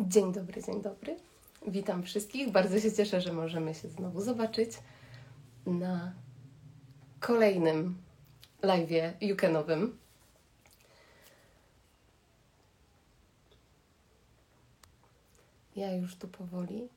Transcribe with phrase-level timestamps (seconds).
[0.00, 1.16] Dzień dobry, dzień dobry.
[1.66, 2.50] Witam wszystkich.
[2.52, 4.70] Bardzo się cieszę, że możemy się znowu zobaczyć
[5.66, 6.12] na
[7.20, 8.02] kolejnym
[8.62, 9.98] live'ie Jukenowym.
[15.76, 16.88] Ja już tu powoli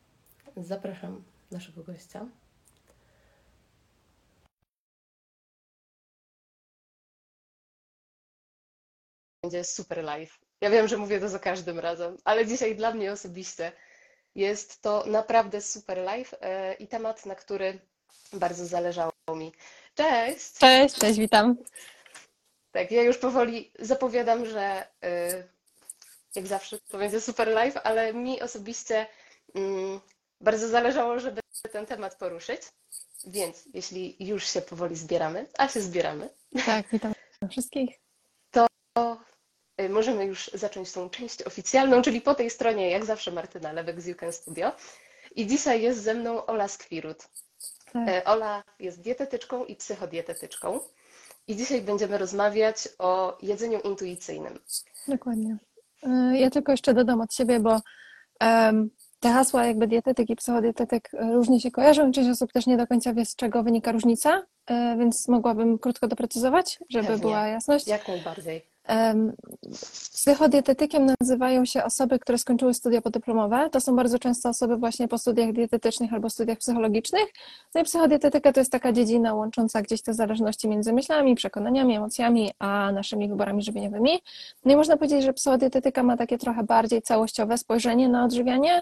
[0.57, 2.27] zapraszam naszego gościa.
[9.43, 10.44] Będzie super live.
[10.65, 13.71] Ja wiem, że mówię to za każdym razem, ale dzisiaj dla mnie osobiście
[14.35, 17.79] jest to naprawdę super live e, i temat, na który
[18.33, 19.51] bardzo zależało mi.
[19.95, 20.53] Cześć!
[20.53, 21.55] Cześć, cześć, witam.
[22.71, 25.43] Tak, ja już powoli zapowiadam, że e,
[26.35, 29.07] jak zawsze to będzie super live, ale mi osobiście
[29.55, 29.99] mm,
[30.41, 32.61] bardzo zależało, żeby ten temat poruszyć.
[33.27, 36.29] Więc jeśli już się powoli zbieramy, a się zbieramy,
[36.65, 37.13] Tak, witam
[37.51, 37.99] wszystkich.
[38.51, 38.67] to
[39.89, 44.05] możemy już zacząć tą część oficjalną, czyli po tej stronie, jak zawsze, Martyna Lewek z
[44.07, 44.71] You Can Studio.
[45.35, 47.27] I dzisiaj jest ze mną Ola Skwirut.
[47.93, 50.79] Tak, E, Ola jest dietetyczką i psychodietetyczką.
[51.47, 54.59] I dzisiaj będziemy rozmawiać o jedzeniu intuicyjnym.
[55.07, 55.57] dokładnie.
[56.33, 57.79] Y, Ja tylko jeszcze dodam od siebie, bo
[59.19, 62.87] te hasła jakby dietetyk i psychodietetyk y, różnie się kojarzą część osób też nie do
[62.87, 67.21] końca wie, z czego wynika różnica, y, więc mogłabym krótko doprecyzować, żeby Pewnie.
[67.21, 67.87] była jasność.
[67.87, 68.65] Jak najbardziej.
[68.87, 69.33] Em,
[70.13, 73.69] Psychodietetykiem nazywają się osoby, które skończyły studia podyplomowe.
[73.71, 77.25] To są bardzo często osoby właśnie po studiach dietetycznych albo studiach psychologicznych.
[77.75, 82.51] No i psychodietetyka to jest taka dziedzina łącząca gdzieś te zależności między myślami, przekonaniami, emocjami,
[82.59, 84.19] a naszymi wyborami żywieniowymi.
[84.65, 88.81] No i można powiedzieć, że psychodietetyka ma takie trochę bardziej całościowe spojrzenie na odżywianie,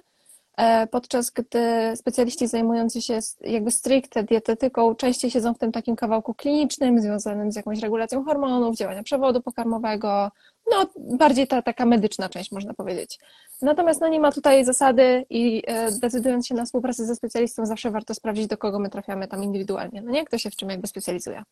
[0.91, 7.01] podczas gdy specjaliści zajmujący się jakby stricte dietetyką częściej siedzą w tym takim kawałku klinicznym,
[7.01, 10.31] związanym z jakąś regulacją hormonów, działania przewodu pokarmowego,
[10.71, 13.19] no bardziej ta taka medyczna część można powiedzieć.
[13.61, 17.91] Natomiast no nie ma tutaj zasady i e, decydując się na współpracę ze specjalistą zawsze
[17.91, 20.25] warto sprawdzić, do kogo my trafiamy tam indywidualnie, no nie?
[20.25, 21.44] Kto się w czym jakby specjalizuje.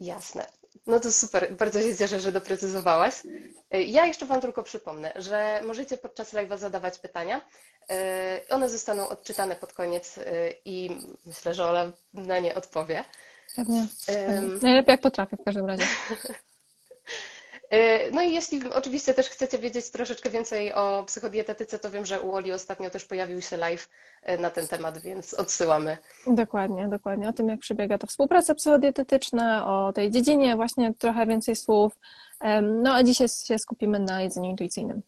[0.00, 0.61] Jasne.
[0.86, 3.14] No to super, bardzo się cieszę, że doprecyzowałaś.
[3.70, 7.40] Ja jeszcze Wam tylko przypomnę, że możecie podczas live'a zadawać pytania.
[7.90, 10.22] Y, One zostaną odczytane pod koniec y,
[10.64, 10.90] i
[11.26, 13.04] myślę, że Ola na nie odpowie.
[13.56, 13.86] Pewnie.
[14.28, 15.84] Ym, Najlepiej jak potrafię w każdym razie.
[17.74, 22.20] y, No i jeśli oczywiście też chcecie wiedzieć troszeczkę więcej o psychodietetyce, to wiem, że
[22.20, 23.88] u Oli ostatnio też pojawił się live
[24.28, 25.98] y, na ten temat, więc odsyłamy.
[26.26, 27.28] Dokładnie, dokładnie.
[27.28, 31.92] O tym, jak przebiega ta współpraca psychodietetyczna, o tej dziedzinie właśnie trochę więcej słów.
[32.62, 35.02] No a dzisiaj się skupimy na jedzeniu intuicyjnym.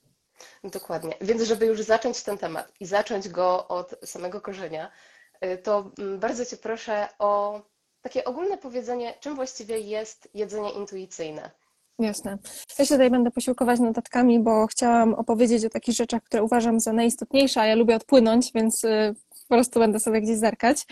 [0.64, 1.14] Dokładnie.
[1.20, 4.91] Więc żeby już zacząć ten temat i zacząć go od samego korzenia,
[5.44, 7.60] y, to mm, bardzo Cię proszę o
[8.02, 11.50] takie ogólne powiedzenie, czym właściwie jest jedzenie intuicyjne.
[11.99, 12.38] Jasne.
[12.78, 16.93] Ja się tutaj będę posiłkować notatkami, bo chciałam opowiedzieć o takich rzeczach, które uważam za
[16.93, 19.15] najistotniejsze, a ja lubię odpłynąć, więc y,
[19.49, 20.87] po prostu będę sobie gdzieś zerkać.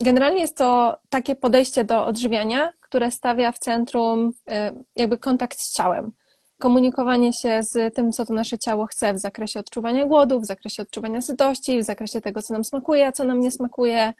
[0.00, 4.52] Generalnie jest to takie podejście do odżywiania, które stawia w centrum y,
[4.96, 6.12] jakby kontakt z ciałem.
[6.58, 10.82] Komunikowanie się z tym, co to nasze ciało chce w zakresie odczuwania głodu, w zakresie
[10.82, 14.12] odczuwania sytości, w zakresie tego, co nam smakuje, a co nam nie smakuje,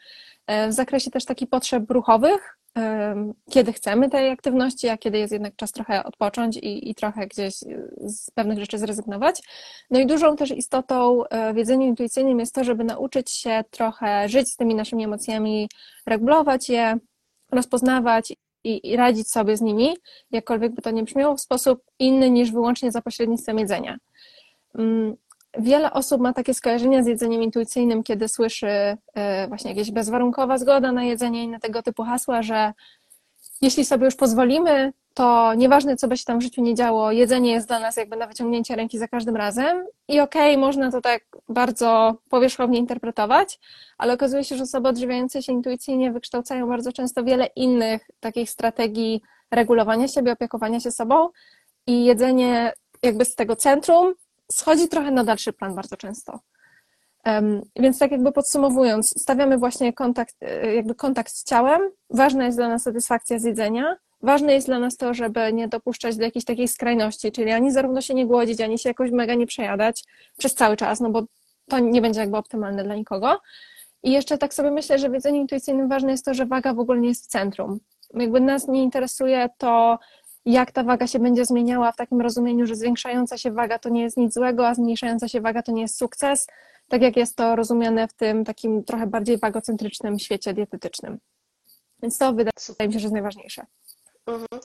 [0.51, 2.57] y, w zakresie też takich potrzeb ruchowych,
[3.51, 7.63] kiedy chcemy tej aktywności, a kiedy jest jednak czas trochę odpocząć i, i trochę gdzieś
[7.63, 9.41] y, z pewnych rzeczy zrezygnować.
[9.89, 14.29] No i dużą też istotą e, w jedzeniu intuicyjnym jest to, żeby nauczyć się trochę
[14.29, 15.69] żyć z tymi naszymi emocjami,
[16.05, 16.97] regulować je,
[17.51, 18.33] rozpoznawać
[18.63, 19.97] i, i radzić sobie z nimi,
[20.31, 23.97] jakkolwiek by to nie brzmiało, w sposób inny niż wyłącznie za pośrednictwem jedzenia.
[25.57, 28.67] Wiele osób ma takie skojarzenia z jedzeniem intuicyjnym, kiedy słyszy
[29.13, 32.73] e, właśnie jakieś bezwarunkowa zgoda na jedzenie i na tego typu hasła, że
[33.61, 37.51] jeśli sobie już pozwolimy, to nieważne, co by się tam w życiu nie działo, jedzenie
[37.51, 39.85] jest dla nas jakby na wyciągnięcie ręki za każdym razem.
[40.07, 43.59] I okej, można to tak bardzo powierzchownie interpretować,
[43.97, 49.21] ale okazuje się, że osoby odżywiające się intuicyjnie wykształcają bardzo często wiele innych takich strategii
[49.51, 51.29] regulowania siebie, opiekowania się sobą
[51.87, 54.13] i jedzenie jakby z tego centrum
[54.51, 56.39] schodzi trochę na dalszy plan bardzo często.
[57.75, 61.81] Więc tak jakby podsumowując, stawiamy właśnie kontakt, e, jakby kontakt z ciałem.
[62.09, 63.97] Ważna jest dla nas satysfakcja z jedzenia.
[64.21, 68.01] Ważne jest dla nas to, żeby nie dopuszczać do jakiejś takiej skrajności, czyli ani zarówno
[68.01, 70.03] się nie głodzić, ani się jakoś mega nie przejadać
[70.37, 71.23] przez cały czas, no bo
[71.69, 73.39] to nie będzie jakby optymalne dla nikogo.
[74.03, 76.79] I jeszcze tak sobie myślę, że w jedzeniu intuicyjnym ważne jest to, że waga w
[76.79, 77.79] ogóle nie jest w centrum.
[78.13, 79.99] Jakby nas nie interesuje to,
[80.45, 84.01] jak ta waga się będzie zmieniała w takim rozumieniu, że zwiększająca się waga to nie
[84.01, 86.47] jest nic złego, a zmniejszająca się waga to nie jest sukces,
[86.87, 91.19] tak jak jest to rozumiane w tym takim trochę bardziej wagocentrycznym świecie dietetycznym.
[92.01, 93.65] Więc to wydaje mi się, że jest najważniejsze.
[94.27, 94.61] Mhm.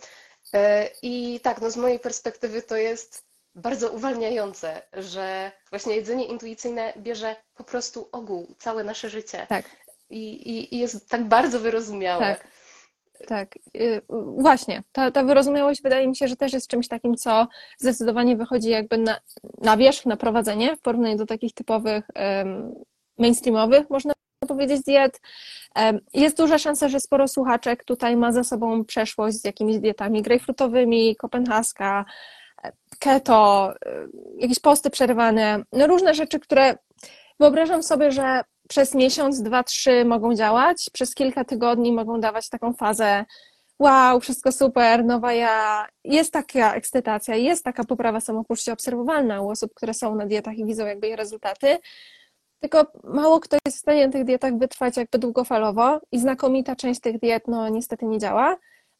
[0.55, 6.93] E, I tak, no z mojej perspektywy to jest bardzo uwalniające, że właśnie jedzenie intuicyjne
[6.97, 9.65] bierze po prostu ogół, całe nasze życie Tak.
[10.11, 12.37] i, i, i jest tak bardzo wyrozumiałe.
[12.37, 12.49] Tak.
[13.27, 14.03] Tak, y,
[14.37, 14.83] właśnie.
[14.93, 17.47] Ta, ta wyrozumiałość wydaje mi się, że też jest czymś takim, co
[17.79, 19.21] zdecydowanie wychodzi jakby na,
[19.59, 22.09] na wierzch, na prowadzenie w porównaniu do takich typowych
[23.19, 24.13] mainstreamowych, można
[24.49, 25.21] powiedzieć, diet.
[26.15, 31.17] Jest duża szansa, że sporo słuchaczek tutaj ma za sobą przeszłość z jakimiś dietami grejpfrutowymi,
[31.17, 32.05] kopenhaska,
[32.99, 36.75] keto, y, jakieś posty przerwane, no różne rzeczy, które
[37.41, 42.73] wyobrażam sobie, że przez miesiąc, dwa, trzy mogą działać, przez kilka tygodni mogą dawać taką
[42.73, 43.25] fazę
[43.79, 45.87] wow, wszystko super, nowa ja.
[46.05, 50.65] Jest taka ekscytacja, jest taka poprawa samopoczucia obserwowalna u osób, które są na dietach i
[50.65, 51.79] widzą jakby ich rezultaty.
[52.61, 57.01] Tylko mało kto jest w stanie na tych dietach wytrwać jakby długofalowo i znakomita część
[57.01, 58.57] tych diet no niestety nie działa.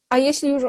[0.09, 0.63] A jeśli już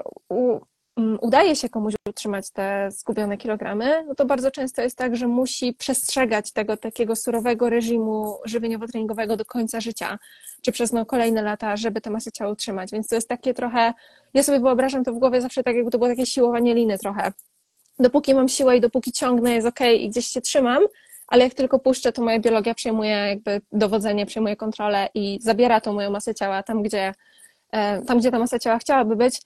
[1.21, 5.73] udaje się komuś utrzymać te zgubione kilogramy, no to bardzo często jest tak, że musi
[5.73, 10.19] przestrzegać tego takiego surowego reżimu żywieniowo-treningowego do końca życia,
[10.63, 12.91] czy przez no, kolejne lata, żeby tę masę ciała utrzymać.
[12.91, 13.95] Więc to jest takie trochę,
[14.35, 17.33] ja sobie wyobrażam to w głowie zawsze tak, jakby to było takie siłowanie liny trochę.
[17.99, 20.83] Dopóki mam siłę i dopóki ciągnę, jest ok i gdzieś się trzymam,
[21.29, 25.93] ale jak tylko puszczę, to moja biologia przejmuje jakby dowodzenie, przejmuje kontrolę i zabiera tą
[25.93, 27.15] moją masę ciała tam, gdzie,
[27.73, 29.41] e, tam, gdzie ta masa ciała chciałaby być,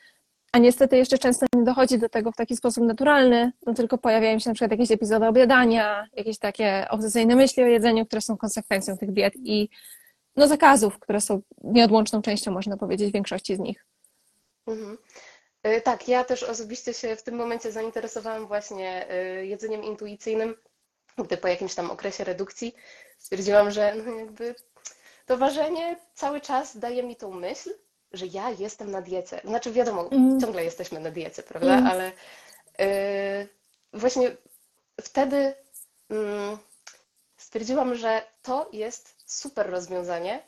[0.54, 4.38] a niestety jeszcze często nie dochodzi do tego w taki sposób naturalny, no tylko pojawiają
[4.38, 8.98] się na przykład jakieś epizody obiadania, jakieś takie obsesyjne myśli o jedzeniu, które są konsekwencją
[8.98, 9.68] tych diet i
[10.36, 13.86] no zakazów, które są nieodłączną częścią, można powiedzieć, większości z nich.
[14.66, 14.98] Mhm.
[15.66, 19.06] Y, tak, ja też osobiście się w tym momencie zainteresowałam właśnie
[19.40, 20.54] y, jedzeniem intuicyjnym,
[21.18, 22.74] gdy po jakimś tam okresie redukcji
[23.18, 24.54] stwierdziłam, że no jakby
[25.26, 27.70] to ważenie cały czas daje mi tą myśl,
[28.16, 29.40] że ja jestem na diecie.
[29.44, 30.40] Znaczy, wiadomo, mm.
[30.40, 31.78] ciągle jesteśmy na diecie, prawda?
[31.78, 31.86] Mm.
[31.86, 32.12] Ale
[32.78, 33.48] yy,
[33.92, 34.36] właśnie
[35.00, 35.54] wtedy
[36.10, 36.16] yy,
[37.36, 40.42] stwierdziłam, że to jest super rozwiązanie,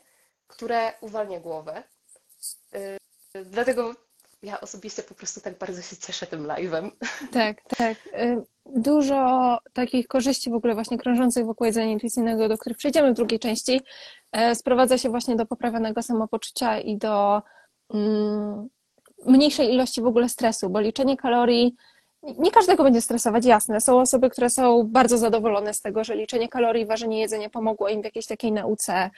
[0.47, 1.83] które uwalnia głowę.
[2.73, 3.93] Yy, dlatego
[4.43, 6.91] ja osobiście po prostu tak bardzo się cieszę tym live'em.
[7.31, 7.97] Tak, tak.
[8.07, 13.15] Y, dużo takich korzyści w ogóle właśnie krążących wokół jedzenia intuicyjnego, do których przejdziemy w
[13.15, 13.81] drugiej części,
[14.31, 17.41] e, sprowadza się właśnie do poprawionego samopoczucia i do
[19.25, 21.75] mniejszej ilości w ogóle stresu, bo liczenie kalorii
[22.37, 23.81] nie każdego będzie stresować, jasne.
[23.81, 28.01] Są osoby, które są bardzo zadowolone z tego, że liczenie kalorii, ważenie jedzenia pomogło im
[28.01, 29.09] w jakiejś takiej nauce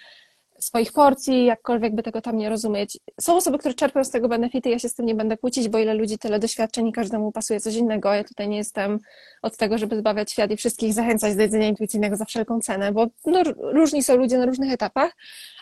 [0.60, 2.98] swoich porcji, jakkolwiek by tego tam nie rozumieć.
[3.22, 5.78] Są osoby, które czerpią z tego benefity, ja się z tym nie będę kłócić, bo
[5.78, 8.14] ile ludzi, tyle doświadczeń i każdemu pasuje coś innego.
[8.14, 9.00] Ja tutaj nie jestem
[9.42, 13.08] od tego, żeby zbawiać świat i wszystkich zachęcać do jedzenia intuicyjnego za wszelką cenę, bo
[13.26, 15.16] no, różni są ludzie na różnych etapach,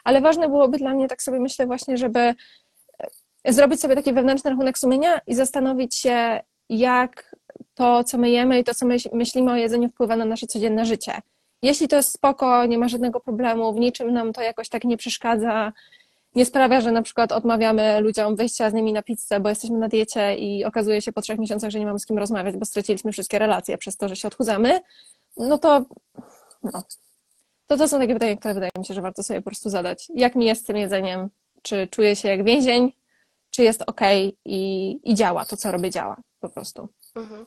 [0.03, 2.33] ale ważne byłoby dla mnie, tak sobie myślę właśnie, żeby
[3.47, 6.39] zrobić sobie taki wewnętrzny rachunek sumienia i zastanowić się,
[6.69, 7.35] jak
[7.75, 10.85] to, co my jemy i to, co my myślimy o jedzeniu, wpływa na nasze codzienne
[10.85, 11.21] życie.
[11.61, 14.97] Jeśli to jest spoko, nie ma żadnego problemu, w niczym nam to jakoś tak nie
[14.97, 15.73] przeszkadza,
[16.35, 19.88] nie sprawia, że na przykład odmawiamy ludziom wyjścia z nimi na pizzę, bo jesteśmy na
[19.88, 23.11] diecie i okazuje się po trzech miesiącach, że nie mamy z kim rozmawiać, bo straciliśmy
[23.11, 24.79] wszystkie relacje przez to, że się odchudzamy,
[25.38, 25.85] no to
[26.63, 26.83] no,
[27.67, 30.07] to, to są takie pytania, które wydaje mi się, że warto sobie po prostu zadać.
[30.15, 31.29] Jak mi jest z tym jedzeniem?
[31.61, 32.91] Czy czuję się jak więzień?
[33.51, 34.01] Czy jest ok
[34.45, 36.89] i, i działa, to co robię działa po prostu.
[37.15, 37.45] Mhm.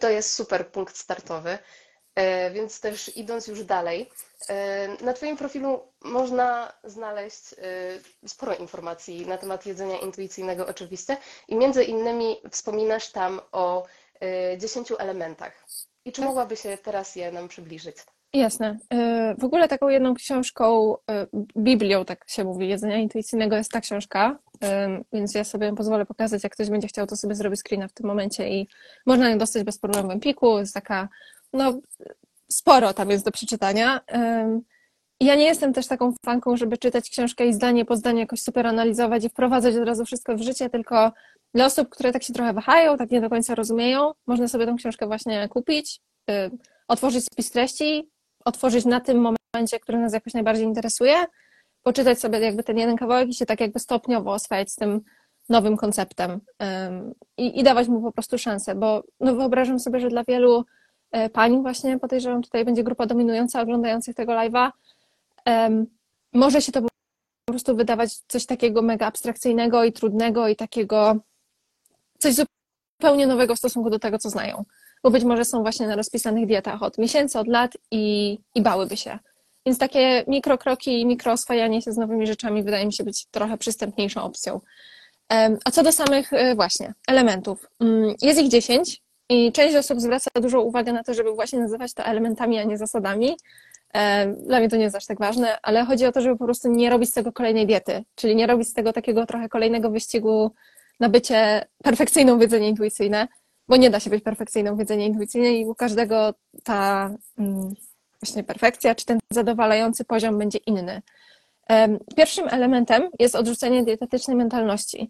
[0.00, 1.58] To jest super punkt startowy.
[2.14, 4.10] E, więc też idąc już dalej,
[4.48, 11.16] e, na Twoim profilu można znaleźć e, sporo informacji na temat jedzenia intuicyjnego oczywiście
[11.48, 13.86] i między innymi wspominasz tam o
[14.58, 15.66] 10 elementach.
[16.04, 17.96] I czy mogłaby się teraz je nam przybliżyć?
[18.34, 18.78] Jasne.
[19.38, 20.96] W ogóle taką jedną książką,
[21.56, 24.38] Biblią, tak się mówi, jedzenia intuicyjnego jest ta książka,
[25.12, 28.06] więc ja sobie pozwolę pokazać, jak ktoś będzie chciał, to sobie zrobić screena w tym
[28.06, 28.68] momencie i
[29.06, 30.58] można ją dostać bez problemu w Empiku.
[30.58, 31.08] Jest taka,
[31.52, 31.80] no,
[32.50, 34.00] sporo tam jest do przeczytania.
[35.20, 38.66] Ja nie jestem też taką fanką, żeby czytać książkę i zdanie po zdaniu jakoś super
[38.66, 41.12] analizować i wprowadzać od razu wszystko w życie, tylko
[41.54, 44.76] dla osób, które tak się trochę wahają, tak nie do końca rozumieją, można sobie tą
[44.76, 46.00] książkę właśnie kupić,
[46.88, 48.08] otworzyć spis treści,
[48.44, 49.18] otworzyć na tym
[49.54, 51.24] momencie, który nas jakoś najbardziej interesuje
[51.82, 55.00] poczytać sobie jakby ten jeden kawałek i się tak jakby stopniowo oswajać z tym
[55.48, 56.40] nowym konceptem
[57.36, 60.64] i, i dawać mu po prostu szansę, bo no wyobrażam sobie, że dla wielu
[61.12, 64.70] e, pań właśnie, podejrzewam, tutaj będzie grupa dominująca oglądających tego live'a,
[66.32, 71.16] może się to po prostu wydawać coś takiego mega abstrakcyjnego i trudnego i takiego
[72.18, 74.64] coś zupełnie nowego w stosunku do tego, co znają.
[75.02, 78.96] Bo być może są właśnie na rozpisanych dietach od miesięcy, od lat i, i bałyby
[78.96, 79.18] się.
[79.66, 84.22] Więc takie mikrokroki i mikrooswajanie się z nowymi rzeczami wydaje mi się być trochę przystępniejszą
[84.22, 84.60] opcją.
[85.64, 87.68] A co do samych e, właśnie elementów.
[87.80, 89.02] Mm, jest ich 10.
[89.28, 92.78] I część osób zwraca dużą uwagę na to, żeby właśnie nazywać to elementami, a nie
[92.78, 93.36] zasadami.
[94.46, 96.68] Dla mnie to nie jest aż tak ważne, ale chodzi o to, żeby po prostu
[96.68, 100.52] nie robić z tego kolejnej diety, czyli nie robić z tego takiego trochę kolejnego wyścigu
[101.00, 103.28] na bycie perfekcyjną w jedzenie intuicyjne,
[103.68, 107.74] bo nie da się być perfekcyjną w jedzenie intuicyjne i u każdego ta mm,
[108.22, 111.02] właśnie perfekcja, czy ten zadowalający poziom będzie inny.
[112.16, 115.08] Pierwszym elementem jest odrzucenie dietetycznej mentalności,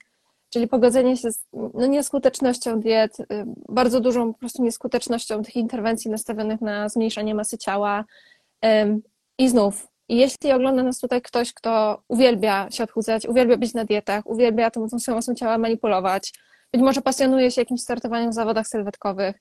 [0.51, 3.25] czyli pogodzenie się z no, nieskutecznością diet, y,
[3.69, 8.05] bardzo dużą po prostu nieskutecznością tych interwencji nastawionych na zmniejszanie masy ciała.
[9.39, 14.27] I znów, jeśli ogląda nas tutaj ktoś, kto uwielbia się odchudzać, uwielbia być na dietach,
[14.27, 16.33] uwielbia tą, tą swoją masą ciała manipulować,
[16.73, 19.37] być może pasjonuje się jakimś startowaniem w zawodach sylwetkowych,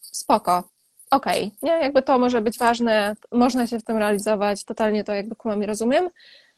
[0.00, 0.68] spoko,
[1.14, 5.36] okej, nie, jakby to może być ważne, można się w tym realizować, totalnie to jakby
[5.36, 6.10] kumam i rozumiem.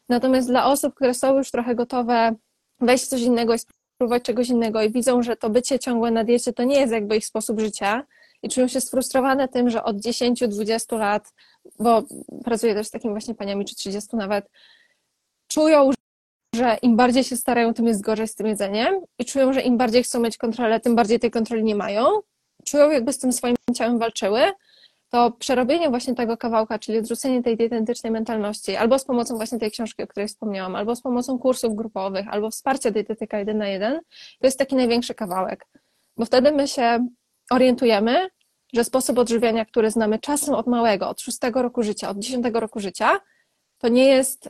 [0.09, 2.35] Natomiast dla osób, które są już trochę gotowe
[2.79, 6.23] wejść w coś innego i spróbować czegoś innego i widzą, że to bycie ciągłe na
[6.23, 8.03] diecie to nie jest jakby ich sposób życia
[8.43, 11.33] i czują się sfrustrowane tym, że od 10-20 lat,
[11.79, 12.03] bo
[12.43, 14.49] pracuję też z takimi właśnie paniami, czy 30 nawet,
[15.47, 15.91] czują,
[16.55, 19.77] że im bardziej się starają, tym jest gorzej z tym jedzeniem i czują, że im
[19.77, 22.05] bardziej chcą mieć kontrolę, tym bardziej tej kontroli nie mają.
[22.67, 24.41] Czują, jakby z tym swoim ciałem walczyły,
[25.09, 29.71] to przerobienie właśnie tego kawałka, czyli odrzucenie tej dietetycznej mentalności, albo z pomocą właśnie tej
[29.71, 33.99] książki, o której wspomniałam, albo z pomocą kursów grupowych, albo wsparcia dietetyka jeden na jeden,
[34.39, 35.65] to jest taki największy kawałek.
[36.17, 37.07] Bo wtedy my się
[37.51, 38.27] orientujemy,
[38.73, 42.79] że sposób odżywiania, który znamy czasem od małego, od szóstego roku życia, od dziesiątego roku
[42.79, 43.19] życia,
[43.77, 44.49] to nie jest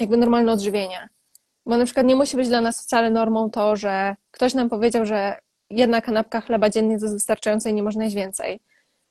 [0.00, 1.08] jakby normalne odżywienie.
[1.66, 5.06] Bo na przykład nie musi być dla nas wcale normą to, że ktoś nam powiedział,
[5.06, 5.36] że
[5.70, 8.60] jedna kanapka chleba dziennie jest wystarczająca i nie można jeść więcej.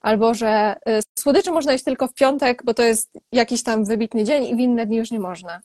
[0.02, 4.24] Albo że y, słodyczy można jeść tylko w piątek, bo to jest jakiś tam wybitny
[4.24, 5.62] dzień i w inne dni już nie można.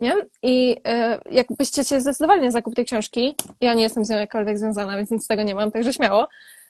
[0.00, 0.14] Nie?
[0.42, 4.58] I y, jakbyście się zdecydowali na zakup tej książki, ja nie jestem z nią jakkolwiek
[4.58, 6.28] związana, więc nic z tego nie mam, także śmiało,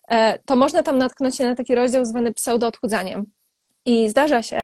[0.08, 3.24] e, to można tam natknąć się na taki rozdział zwany pseudo-odchudzaniem.
[3.86, 4.60] I zdarza się,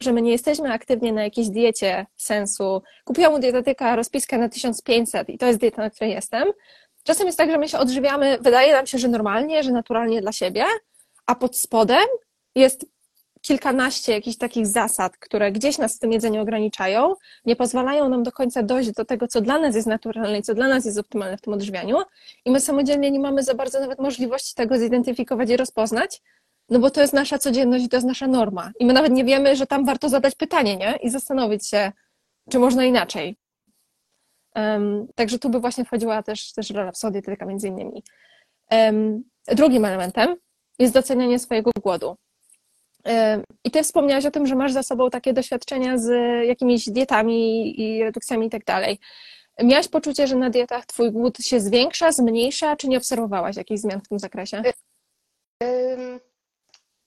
[0.00, 2.82] że my nie jesteśmy aktywnie na jakiejś diecie sensu.
[3.04, 6.52] Kupiłam u dietetyka rozpiskę na 1500 i to jest dieta, na której jestem.
[7.08, 10.32] Czasem jest tak, że my się odżywiamy, wydaje nam się, że normalnie, że naturalnie dla
[10.32, 10.64] siebie,
[11.26, 12.06] a pod spodem
[12.54, 12.86] jest
[13.40, 18.32] kilkanaście jakichś takich zasad, które gdzieś nas w tym jedzeniu ograniczają, nie pozwalają nam do
[18.32, 21.36] końca dojść do tego, co dla nas jest naturalne i co dla nas jest optymalne
[21.36, 21.96] w tym odżywianiu
[22.44, 26.22] i my samodzielnie nie mamy za bardzo nawet możliwości tego zidentyfikować i rozpoznać,
[26.68, 28.72] no bo to jest nasza codzienność i to jest nasza norma.
[28.80, 30.98] I my nawet nie wiemy, że tam warto zadać pytanie, nie?
[31.02, 31.92] I zastanowić się,
[32.50, 33.36] czy można inaczej.
[35.14, 38.02] Także tu by właśnie wchodziła też, też rola pseudodietetyka między innymi.
[39.46, 40.36] Drugim elementem
[40.78, 42.16] jest docenianie swojego głodu.
[43.64, 46.10] I ty wspomniałaś o tym, że masz za sobą takie doświadczenia z
[46.46, 48.98] jakimiś dietami i redukcjami i tak dalej.
[49.62, 54.00] Miałaś poczucie, że na dietach twój głód się zwiększa, zmniejsza, czy nie obserwowałaś jakichś zmian
[54.00, 54.62] w tym zakresie?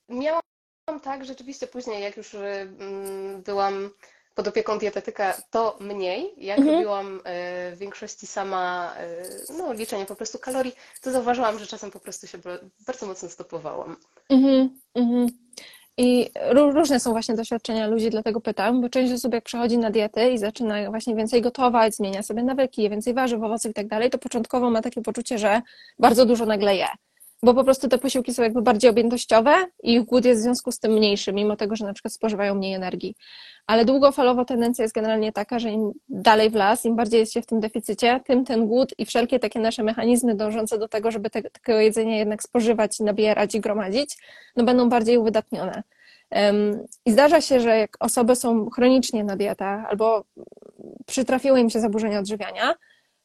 [0.10, 0.41] Miałam
[1.03, 2.36] tak, rzeczywiście później, jak już
[3.46, 3.89] byłam
[4.35, 6.33] pod opieką dietetyka, to mniej.
[6.38, 6.75] Jak mhm.
[6.75, 7.21] robiłam
[7.73, 8.93] w większości sama
[9.57, 12.38] no, liczenie po prostu kalorii, to zauważyłam, że czasem po prostu się
[12.88, 13.97] bardzo mocno stopowałam.
[14.29, 15.27] Mhm, mhm.
[15.97, 20.29] I różne są właśnie doświadczenia ludzi, dlatego pytam, bo część osób jak przechodzi na diety
[20.29, 24.09] i zaczyna właśnie więcej gotować, zmienia sobie nawyki, je więcej warzyw, owoców i tak dalej,
[24.09, 25.61] to początkowo ma takie poczucie, że
[26.00, 26.88] bardzo dużo nagle je
[27.43, 30.71] bo po prostu te posiłki są jakby bardziej objętościowe i ich głód jest w związku
[30.71, 33.15] z tym mniejszy, mimo tego, że na przykład spożywają mniej energii.
[33.68, 37.41] Ale długofalowo tendencja jest generalnie taka, że im dalej w las, im bardziej jest się
[37.41, 41.30] w tym deficycie, tym ten głód i wszelkie takie nasze mechanizmy dążące do tego, żeby
[41.30, 44.18] te, takiego jedzenia jednak spożywać, nabierać i gromadzić,
[44.56, 45.84] no będą bardziej uwydatnione.
[47.06, 50.24] I zdarza się, że jak osoby są chronicznie na dietach albo
[51.06, 52.75] przytrafiły im się zaburzenia odżywiania,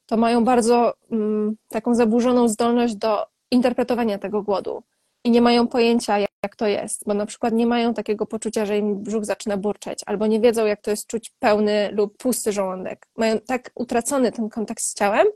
[0.07, 4.83] to mają bardzo um, taką zaburzoną zdolność do interpretowania tego głodu
[5.25, 8.79] i nie mają pojęcia, jak to jest, bo na przykład nie mają takiego poczucia, że
[8.79, 13.07] im brzuch zaczyna burczeć, albo nie wiedzą, jak to jest czuć pełny lub pusty żołądek.
[13.17, 15.27] Mają tak utracony ten kontakt z ciałem,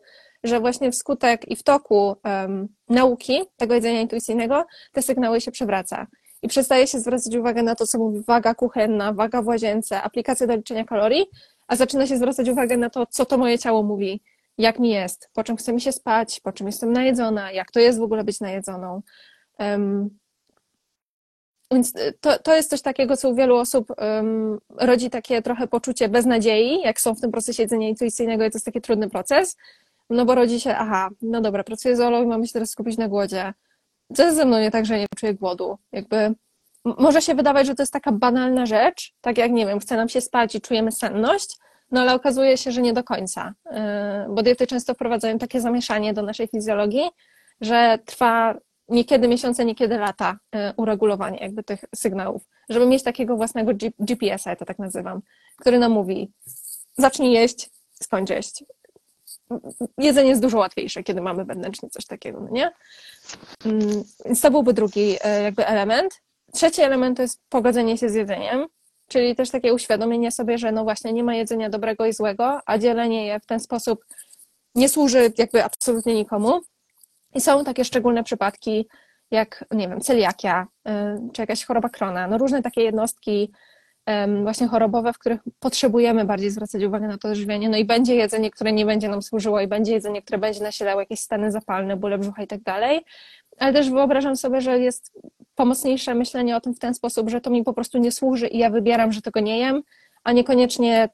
[0.45, 6.07] że właśnie wskutek i w toku um, nauki tego jedzenia intuicyjnego te sygnały się przewraca.
[6.43, 10.47] I przestaje się zwracać uwagę na to, co mówi waga kuchenna, waga w łazience, aplikacja
[10.47, 11.27] do liczenia kalorii,
[11.69, 14.23] a zaczyna się zwracać uwagę na to, co to moje ciało mówi,
[14.59, 17.81] jak mi jest, po czym chce mi się spać, po czym jestem najedzona, jak to
[17.81, 19.03] jest w ogóle być najedzoną.
[19.59, 20.20] Um,
[21.71, 26.09] więc to, to jest coś takiego, co u wielu osób um, rodzi takie trochę poczucie
[26.09, 29.57] beznadziei, jak są w tym procesie jedzenia intuicyjnego i to jest taki trudny proces,
[30.11, 32.99] no bo rodzi się, aha, no dobra, pracuję z Olą i mamy się teraz skupić
[32.99, 33.55] na głodzie.
[34.15, 35.79] Co jest ze mną nie tak, że nie czuję głodu?
[35.93, 36.35] Jakby
[36.85, 40.09] może się wydawać, że to jest taka banalna rzecz, tak jak, nie wiem, chce nam
[40.09, 41.57] się spać i czujemy senność,
[41.91, 43.71] no ale okazuje się, że nie do końca, y,
[44.29, 47.11] bo diety często wprowadzają takie zamieszanie do naszej fizjologii,
[47.61, 48.55] że trwa
[48.91, 54.57] niekiedy miesiące, niekiedy lata e, uregulowanie jakby tych sygnałów, żeby mieć takiego własnego GPS-a, ja
[54.57, 55.21] to tak nazywam,
[55.57, 56.33] który nam mówi
[56.99, 57.71] zacznij jeść,
[58.03, 58.65] skończ jeść.
[59.99, 62.73] Jedzenie jest dużo łatwiejsze, kiedy mamy wewnętrznie coś takiego, no nie?
[63.65, 66.21] Mm, więc to byłby drugi e, jakby element.
[66.53, 68.67] Trzeci element to jest pogodzenie się z jedzeniem,
[69.09, 72.79] czyli też takie uświadomienie sobie, że no właśnie nie ma jedzenia dobrego i złego, a
[72.79, 74.05] dzielenie je w ten sposób
[74.75, 76.61] nie służy jakby absolutnie nikomu.
[77.35, 78.89] I są takie szczególne przypadki,
[79.31, 80.93] jak, nie wiem, celiakia, y,
[81.33, 83.53] czy jakaś choroba krona, no różne takie jednostki
[84.43, 88.51] właśnie chorobowe, w których potrzebujemy bardziej zwracać uwagę na to odżywianie, no i będzie jedzenie,
[88.51, 92.19] które nie będzie nam służyło i będzie jedzenie, które będzie nasilało jakieś stany zapalne, bóle
[92.19, 93.01] brzucha i tak dalej,
[93.59, 95.19] ale też wyobrażam sobie, że jest
[95.55, 98.59] pomocniejsze myślenie o tym w ten sposób, że to mi po prostu nie służy i
[98.59, 99.83] ja wybieram, że tego nie jem,
[100.25, 101.09] a niekoniecznie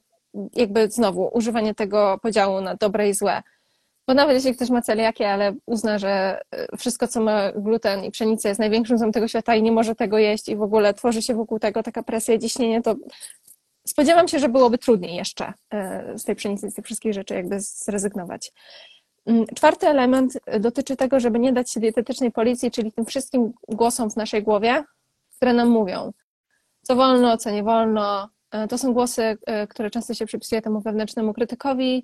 [0.55, 3.43] jakby znowu używanie tego podziału na dobre i złe.
[4.07, 8.11] Bo nawet jeśli ktoś ma celiakię, ale uzna, że e, wszystko, co ma gluten i
[8.11, 11.21] pszenicę jest największym złem tego świata i nie może tego jeść i w ogóle tworzy
[11.21, 12.95] się wokół tego taka presja i ciśnienie, to
[13.87, 17.59] spodziewam się, że byłoby trudniej jeszcze e, z tej pszenicy, z tych wszystkich rzeczy jakby
[17.59, 18.51] zrezygnować.
[19.25, 24.11] Mm, czwarty element dotyczy tego, żeby nie dać się dietetycznej policji, czyli tym wszystkim głosom
[24.11, 24.83] w naszej głowie,
[25.35, 26.13] które nam mówią,
[26.81, 28.29] co wolno, co nie wolno.
[28.51, 29.37] E, to są głosy,
[29.69, 32.03] które często się przypisuje temu wewnętrznemu krytykowi,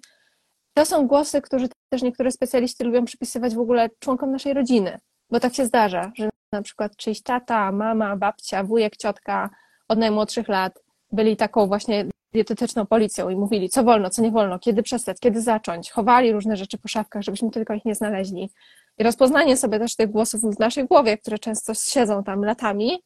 [0.73, 4.99] to są głosy, które też niektóre specjaliści lubią przypisywać w ogóle członkom naszej rodziny,
[5.29, 9.49] bo tak się zdarza, że na przykład czyjś tata, mama, babcia, wujek, ciotka
[9.87, 14.59] od najmłodszych lat byli taką właśnie dietetyczną policją i mówili, co wolno, co nie wolno,
[14.59, 15.91] kiedy przestać, kiedy zacząć.
[15.91, 18.49] Chowali różne rzeczy po szafkach, żebyśmy tylko ich nie znaleźli.
[18.97, 23.03] I rozpoznanie sobie też tych głosów w naszej głowie, które często siedzą tam latami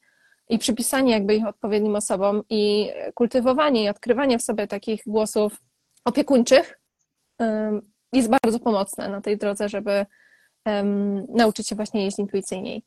[0.50, 5.62] i przypisanie jakby ich odpowiednim osobom i kultywowanie i odkrywanie w sobie takich głosów
[6.06, 6.80] opiekuńczych,
[8.14, 10.06] jest bardzo pomocne na tej drodze, żeby
[11.30, 12.84] nauczyć się właśnie jeść intuicyjniej.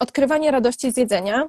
[0.00, 1.48] Odkrywanie radości z jedzenia,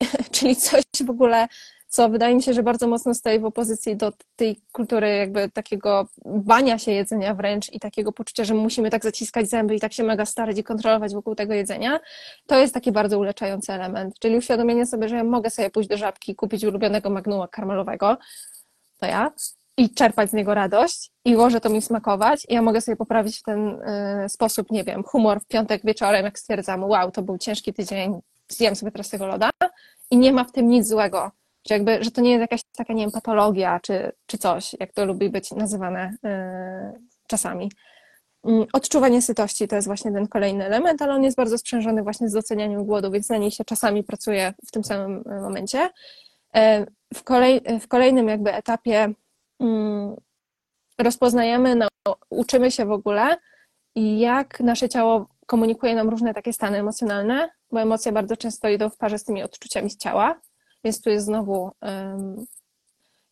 [0.32, 1.48] czyli coś w ogóle,
[1.88, 6.08] co wydaje mi się, że bardzo mocno stoi w opozycji do tej kultury jakby takiego
[6.24, 10.02] bania się jedzenia wręcz i takiego poczucia, że musimy tak zaciskać zęby i tak się
[10.02, 12.00] mega starać i kontrolować wokół tego jedzenia,
[12.46, 15.96] to jest taki bardzo uleczający element, czyli uświadomienie sobie, że ja mogę sobie pójść do
[15.96, 18.16] żabki kupić ulubionego magnuma karmelowego,
[18.98, 19.32] to ja,
[19.82, 23.38] i czerpać z niego radość i może to mi smakować i ja mogę sobie poprawić
[23.38, 23.68] w ten
[24.24, 28.20] y, sposób, nie wiem, humor w piątek wieczorem, jak stwierdzam, wow, to był ciężki tydzień,
[28.48, 29.50] zjem sobie teraz tego loda
[30.10, 31.30] i nie ma w tym nic złego.
[31.62, 34.92] Czy jakby, że to nie jest jakaś taka, nie wiem, patologia czy, czy coś, jak
[34.92, 37.70] to lubi być nazywane y, czasami.
[38.44, 42.28] Mm, odczuwanie sytości to jest właśnie ten kolejny element, ale on jest bardzo sprzężony właśnie
[42.28, 45.90] z docenianiem głodu, więc na niej się czasami pracuje w tym samym y, momencie.
[46.54, 49.14] E, w, kolej, w kolejnym jakby etapie
[50.98, 51.88] rozpoznajemy, no,
[52.30, 53.36] uczymy się w ogóle,
[53.96, 58.96] jak nasze ciało komunikuje nam różne takie stany emocjonalne, bo emocje bardzo często idą w
[58.96, 60.40] parze z tymi odczuciami z ciała,
[60.84, 61.70] więc tu jest znowu,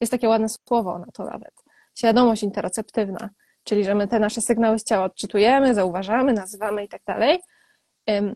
[0.01, 1.55] jest takie ładne słowo na to nawet,
[1.95, 3.31] świadomość interoceptywna,
[3.64, 7.40] czyli że my te nasze sygnały z ciała odczytujemy, zauważamy, nazywamy i tak dalej.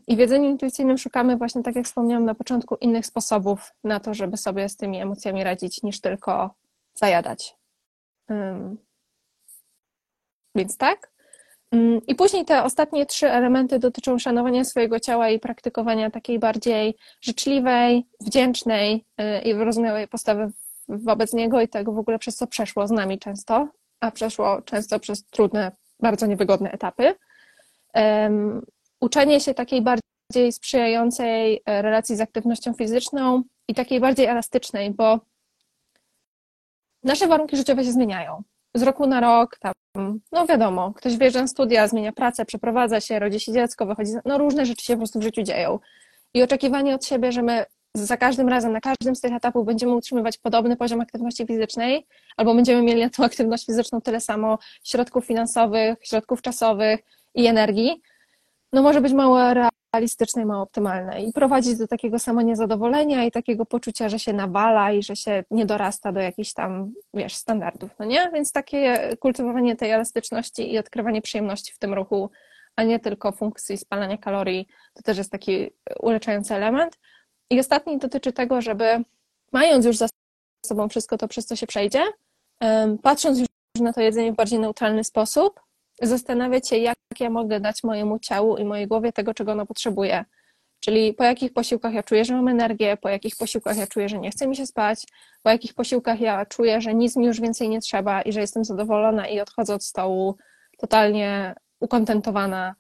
[0.07, 4.15] I w jedzeniu intuicyjnym szukamy właśnie, tak jak wspomniałam na początku, innych sposobów na to,
[4.15, 6.55] żeby sobie z tymi emocjami radzić, niż tylko
[6.95, 7.57] zajadać.
[10.55, 11.15] Więc tak.
[12.07, 18.07] I później te ostatnie trzy elementy dotyczą szanowania swojego ciała i praktykowania takiej bardziej życzliwej,
[18.21, 20.53] wdzięcznej y, i wyrozumiałej postawy
[20.89, 23.69] wobec niego i tego w ogóle przez co przeszło z nami często,
[24.01, 27.15] a przeszło często przez trudne, bardzo niewygodne etapy.
[29.01, 35.21] Uczenie się takiej bardziej sprzyjającej e, relacji z aktywnością fizyczną i takiej bardziej elastycznej, bo
[37.05, 38.43] nasze warunki życiowe się zmieniają.
[38.75, 39.73] Z roku na rok, tam,
[40.33, 44.39] no wiadomo, ktoś wjeżdża na studia, zmienia pracę, przeprowadza się, rodzi się dziecko, wychodzi, no
[44.39, 45.79] różne rzeczy się po prostu w życiu dzieją.
[46.35, 47.65] I oczekiwanie od siebie, że my
[47.95, 52.55] za każdym razem, na każdym z tych etapów będziemy utrzymywać podobny poziom aktywności fizycznej, albo
[52.55, 57.01] będziemy mieli na tą aktywność fizyczną tyle samo środków finansowych, środków czasowych
[57.35, 58.03] i energii,
[58.75, 59.39] no może być mało
[59.93, 64.33] realistyczne i mało optymalne i prowadzić do takiego samo niezadowolenia i takiego poczucia, że się
[64.33, 68.31] nawala i że się nie dorasta do jakichś tam, wiesz, standardów, no nie?
[68.33, 72.31] Więc takie kultywowanie tej elastyczności i odkrywanie przyjemności w tym ruchu,
[72.77, 76.99] a nie tylko funkcji spalania kalorii, to też jest taki uleczający element.
[77.51, 79.05] I ostatni dotyczy tego, żeby
[79.53, 80.07] mając już za
[80.67, 82.03] sobą wszystko to, przez co się przejdzie,
[83.03, 83.49] patrząc już
[83.81, 85.61] na to jedzenie w bardziej neutralny sposób,
[86.03, 90.25] zastanawiać się, jak ja mogę dać mojemu ciału i mojej głowie tego, czego ono potrzebuje.
[90.81, 94.19] Czyli po jakich posiłkach ja czuję, że mam energię, po jakich posiłkach ja czuję, że
[94.19, 95.05] nie chce mi się spać,
[95.43, 98.65] po jakich posiłkach ja czuję, że nic mi już więcej nie trzeba i że jestem
[98.65, 100.37] zadowolona i odchodzę od stołu
[100.79, 102.75] totalnie ukontentowana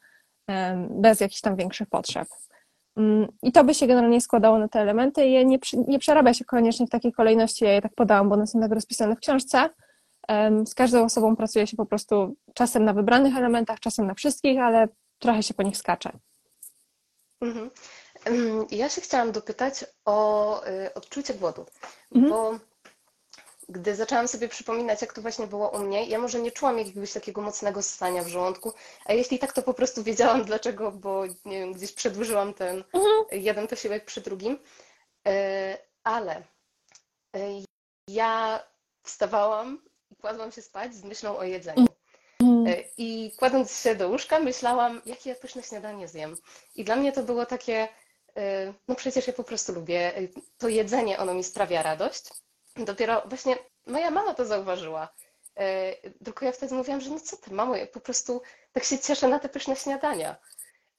[0.90, 2.28] bez jakichś tam większych potrzeb.
[2.96, 5.26] Mm, I to by się generalnie składało na te elementy.
[5.26, 8.46] Je nie, nie przerabia się koniecznie w takiej kolejności, ja je tak podałam, bo one
[8.46, 9.70] są tak rozpisane w książce.
[10.66, 14.88] Z każdą osobą pracuje się po prostu czasem na wybranych elementach, czasem na wszystkich, ale
[15.18, 16.12] trochę się po nich skacze.
[17.40, 17.70] Mhm.
[18.70, 21.66] Ja się chciałam dopytać o y, odczucie głodu,
[22.14, 22.32] mhm.
[22.32, 22.58] bo
[23.68, 27.12] gdy zaczęłam sobie przypominać, jak to właśnie było u mnie, ja może nie czułam jakiegoś
[27.12, 28.72] takiego mocnego stania w żołądku,
[29.04, 33.24] a jeśli tak, to po prostu wiedziałam dlaczego, bo nie wiem, gdzieś przedłużyłam ten mhm.
[33.32, 34.58] jeden posiłek przy drugim.
[35.28, 35.30] Y,
[36.04, 36.42] ale
[37.36, 37.64] y,
[38.08, 38.62] ja
[39.02, 39.78] wstawałam
[40.24, 41.86] kładłam się spać z myślą o jedzeniu.
[42.40, 42.84] Mhm.
[42.96, 46.36] I kładąc się do łóżka, myślałam, jakie ja pyszne śniadanie zjem.
[46.74, 47.88] I dla mnie to było takie
[48.38, 52.30] Y, no przecież ja po prostu lubię y, to jedzenie, ono mi sprawia radość.
[52.76, 53.56] Dopiero właśnie
[53.86, 55.08] moja mama to zauważyła.
[56.24, 59.28] Tylko ja wtedy mówiłam, że no co ty, mamo, ja po prostu tak się cieszę
[59.28, 60.36] na te pyszne śniadania.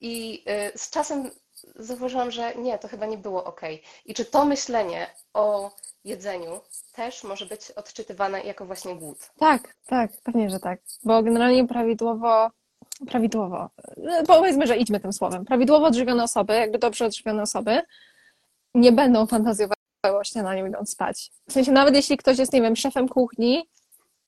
[0.01, 0.43] I
[0.75, 1.31] z czasem
[1.75, 3.62] zauważyłam, że nie, to chyba nie było ok.
[4.05, 5.71] I czy to myślenie o
[6.03, 6.62] jedzeniu
[6.93, 9.17] też może być odczytywane jako właśnie głód?
[9.39, 10.79] Tak, tak, pewnie, że tak.
[11.03, 12.49] Bo generalnie prawidłowo
[13.08, 13.69] prawidłowo,
[14.27, 17.81] powiedzmy, że idźmy tym słowem, prawidłowo odżywione osoby, jakby dobrze odżywione osoby,
[18.73, 21.31] nie będą fantazjowały o śniadaniu idąc spać.
[21.49, 23.69] W sensie nawet jeśli ktoś jest, nie wiem, szefem kuchni,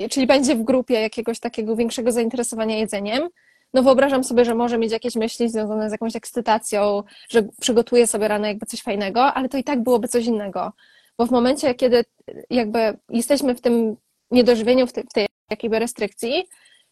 [0.09, 3.29] czyli będzie w grupie jakiegoś takiego większego zainteresowania jedzeniem,
[3.73, 8.27] no wyobrażam sobie, że może mieć jakieś myśli związane z jakąś ekscytacją, że przygotuje sobie
[8.27, 10.73] rano jakby coś fajnego, ale to i tak byłoby coś innego.
[11.17, 12.05] Bo w momencie, kiedy
[12.49, 13.95] jakby jesteśmy w tym
[14.31, 16.47] niedożywieniu, w tej, w tej restrykcji,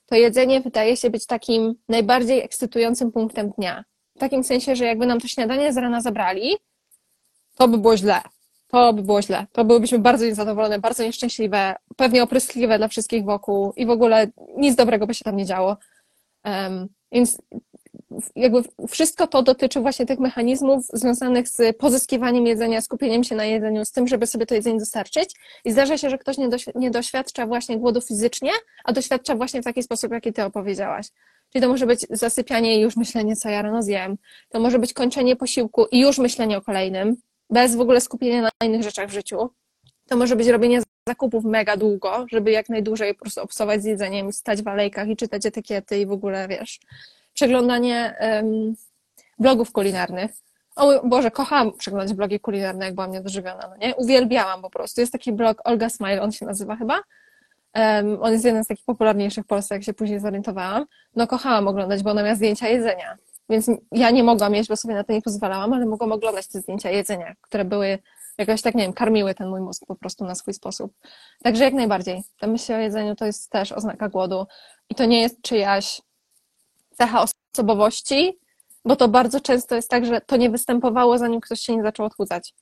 [0.06, 3.84] to jedzenie wydaje się być takim najbardziej ekscytującym punktem dnia.
[4.16, 6.56] W takim sensie, że jakby nam to śniadanie z rana zabrali,
[7.56, 8.22] to by było źle.
[8.68, 9.48] To by było źle.
[9.52, 14.76] To byłybyśmy bardzo niezadowolone, bardzo nieszczęśliwe, pewnie opryskliwe dla wszystkich wokół i w ogóle nic
[14.76, 15.78] dobrego by się tam nie działo.
[17.12, 17.38] Więc
[18.36, 23.86] jakby wszystko to dotyczy właśnie tych mechanizmów związanych z pozyskiwaniem jedzenia, skupieniem się na jedzeniu,
[23.86, 25.36] z tym, żeby sobie to jedzenie dostarczyć.
[25.66, 26.38] I zdarza się, że ktoś
[26.76, 28.52] nie doświadcza właśnie głodu fizycznie,
[28.84, 31.08] a doświadcza właśnie w taki sposób, jaki ty opowiedziałaś.
[31.50, 34.18] Czyli to może być zasypianie i już myślenie, co ja rano zjem.
[34.50, 37.16] To może być kończenie posiłku i już myślenie o kolejnym,
[37.50, 39.50] bez w ogóle skupienia na innych rzeczach w życiu.
[40.10, 44.34] To może być robienie zakupów mega długo, żeby jak najdłużej po prostu obsować z jedzeniem,
[44.34, 46.80] stać w alejkach i czytać etykiety i w ogóle, wiesz,
[47.34, 48.76] przeglądanie um,
[49.40, 50.32] blogów kulinarnych.
[50.76, 53.96] O Boże, kochałam przeglądać blogi kulinarne, jak byłam niedożywiona, no nie?
[53.96, 55.02] Uwielbiałam po prostu.
[55.02, 57.02] Jest taki blog Olga Smile, on się nazywa chyba.
[57.76, 60.86] Um, on jest jeden z takich popularniejszych w Polsce, jak się później zorientowałam.
[61.16, 63.18] No kochałam oglądać, bo ona miała zdjęcia jedzenia.
[63.50, 66.62] Więc ja nie mogłam jeść, bo sobie na to nie pozwalałam, ale mogłam oglądać te
[66.62, 68.00] zdjęcia jedzenia, które były
[68.38, 70.94] jakoś tak, nie wiem, karmiły ten mój mózg po prostu na swój sposób.
[71.44, 72.24] Także jak najbardziej.
[72.40, 74.48] Ta myśl o jedzeniu to jest też oznaka głodu.
[74.90, 76.02] I to nie jest czyjaś
[76.98, 78.40] cecha osobowości,
[78.86, 82.06] bo to bardzo często jest tak, że to nie występowało, zanim ktoś się nie zaczął
[82.06, 82.54] odchudzać.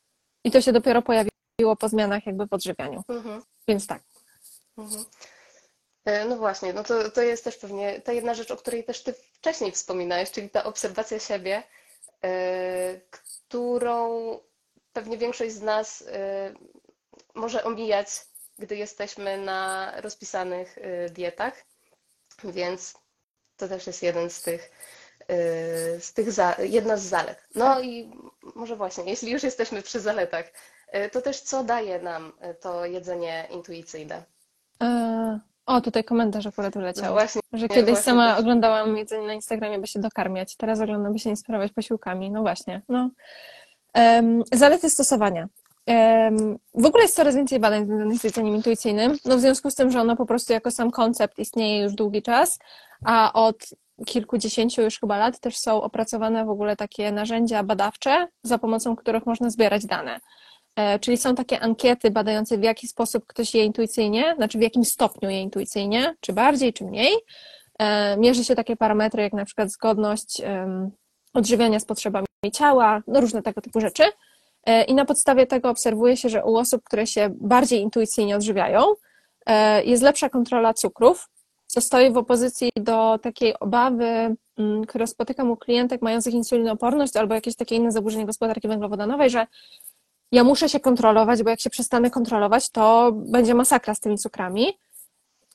[0.43, 3.03] I to się dopiero pojawiło po zmianach jakby w odżywianiu.
[3.09, 3.41] Mhm.
[3.67, 4.03] Więc tak.
[4.77, 5.05] Mhm.
[6.05, 9.03] E, no właśnie, no to, to jest też pewnie ta jedna rzecz, o której też
[9.03, 11.63] Ty wcześniej wspominałeś, czyli ta obserwacja siebie,
[12.23, 12.29] yy,
[13.12, 14.39] którą
[14.93, 16.08] pewnie większość z nas yy,
[17.36, 18.08] może omijać,
[18.60, 21.65] gdy jesteśmy na rozpisanych yy, dietach,
[22.43, 23.03] więc
[23.58, 24.71] to też jest jeden z tych,
[25.21, 27.47] y, z tych za, jedna z zalet.
[27.56, 28.12] No i
[28.56, 30.45] może właśnie, jeśli już jesteśmy przy zaletach,
[30.95, 34.23] y, to też co daje nam y, to jedzenie intuicyjne?
[34.84, 37.06] E, o, tutaj komentarz akurat wyleciał.
[37.06, 38.39] No właśnie, że kiedyś właśnie sama też.
[38.39, 40.56] oglądałam jedzenie na Instagramie, by się dokarmiać.
[40.56, 42.32] Teraz oglądam, by się inspirować posiłkami.
[42.32, 42.82] No właśnie.
[42.89, 43.10] No.
[44.53, 45.47] Zalety stosowania.
[46.73, 49.91] W ogóle jest coraz więcej badań związanych z jedzeniem intuicyjnym, no w związku z tym,
[49.91, 52.60] że ono po prostu jako sam koncept istnieje już długi czas,
[53.06, 53.58] a od
[54.06, 59.25] kilkudziesięciu już chyba lat też są opracowane w ogóle takie narzędzia badawcze, za pomocą których
[59.25, 60.19] można zbierać dane.
[60.75, 64.86] E, czyli są takie ankiety badające, w jaki sposób ktoś je intuicyjnie, znaczy w jakim
[64.86, 67.13] stopniu je intuicyjnie, czy bardziej, czy mniej.
[67.79, 70.41] E, mierzy się takie parametry, jak na przykład zgodność
[71.34, 74.04] odżywiania z potrzebami ciała, no różne tego typu rzeczy.
[74.65, 78.82] E, I na podstawie tego obserwuje się, że u osób, które się bardziej intuicyjnie odżywiają,
[79.86, 81.30] jest lepsza kontrola cukrów,
[81.67, 87.36] co stoi w opozycji do takiej obawy, mm, która spotykam u klientek mających insulinoporność albo
[87.36, 89.48] jakieś takie inne zaburzenie gospodarki węglowodanowej, że
[90.32, 94.78] ja muszę się kontrolować, bo jak się przestanę kontrolować, to będzie masakra z tymi cukrami.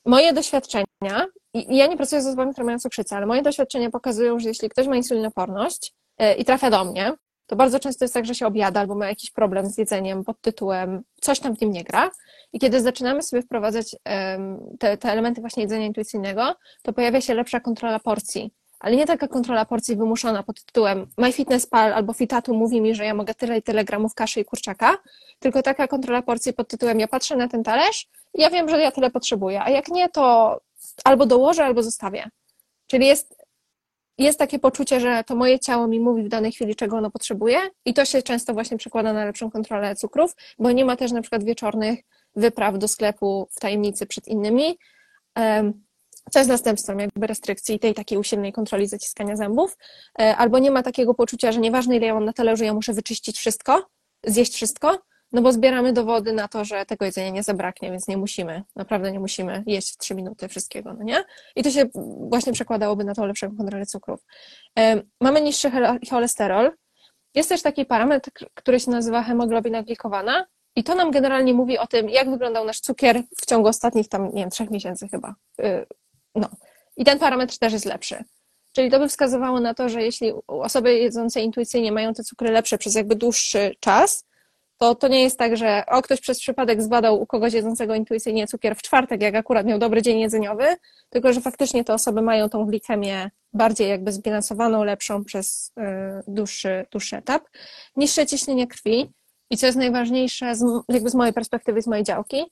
[0.05, 4.39] Moje doświadczenia, i ja nie pracuję z osobami, które mają cukrzycę, ale moje doświadczenia pokazują,
[4.39, 7.13] że jeśli ktoś ma insulinoporność e, i trafia do mnie,
[7.47, 10.41] to bardzo często jest tak, że się objada albo ma jakiś problem z jedzeniem pod
[10.41, 12.09] tytułem coś tam w nim nie gra.
[12.53, 13.95] I kiedy zaczynamy sobie wprowadzać
[14.79, 18.51] te, te elementy właśnie jedzenia intuicyjnego, to pojawia się lepsza kontrola porcji.
[18.79, 23.13] ale nie taka kontrola porcji wymuszona pod tytułem MyFitnessPal albo Fitatu mówi mi, że ja
[23.13, 24.97] mogę tyle i tyle gramów kaszy i kurczaka,
[25.39, 28.81] tylko taka kontrola porcji pod tytułem ja patrzę na ten talerz i ja wiem, że
[28.81, 30.57] ja tyle potrzebuję, a jak nie, to
[31.03, 32.29] albo dołożę, albo zostawię.
[32.87, 33.35] Czyli jest,
[34.17, 37.59] jest takie poczucie, że to moje ciało mi mówi w danej chwili, czego ono potrzebuje
[37.85, 41.21] i to się często właśnie przekłada na lepszą kontrolę cukrów, bo nie ma też na
[41.21, 41.99] przykład wieczornych
[42.35, 44.77] wypraw do sklepu w tajemnicy przed innymi,
[46.31, 49.77] co jest następstwem jakby restrykcji tej takiej usilnej kontroli zaciskania zębów,
[50.19, 52.93] e, albo nie ma takiego poczucia, że nieważne ile ja mam na talerzu, ja muszę
[52.93, 53.85] wyczyścić wszystko,
[54.23, 54.99] zjeść wszystko,
[55.31, 59.11] no bo zbieramy dowody na to, że tego jedzenia nie zabraknie, więc nie musimy, naprawdę
[59.11, 61.23] nie musimy jeść w trzy minuty wszystkiego, no nie?
[61.55, 61.85] I to się
[62.29, 64.25] właśnie przekładałoby na tą lepszą kontrolę cukrów.
[65.21, 65.71] Mamy niższy
[66.09, 66.71] cholesterol.
[67.35, 71.87] Jest też taki parametr, który się nazywa hemoglobina glikowana i to nam generalnie mówi o
[71.87, 75.35] tym, jak wyglądał nasz cukier w ciągu ostatnich tam, nie wiem, trzech miesięcy chyba.
[75.59, 75.85] Y,
[76.35, 76.49] no.
[76.97, 78.23] I ten parametr też jest lepszy.
[78.75, 82.77] Czyli to by wskazywało na to, że jeśli osoby jedzące intuicyjnie mają te cukry lepsze
[82.77, 84.25] przez jakby dłuższy czas,
[84.79, 88.47] to to nie jest tak, że o, ktoś przez przypadek zbadał u kogoś jedzącego intuicyjnie
[88.47, 90.65] cukier w czwartek, jak akurat miał dobry dzień jedzeniowy,
[91.09, 95.81] tylko że faktycznie te osoby mają tą glikemię bardziej jakby zbilansowaną, lepszą przez y,
[96.27, 97.43] dłuższy, dłuższy etap.
[97.95, 99.11] Niższe ciśnienie krwi
[99.49, 102.45] i co jest najważniejsze z, jakby z mojej perspektywy, z mojej działki,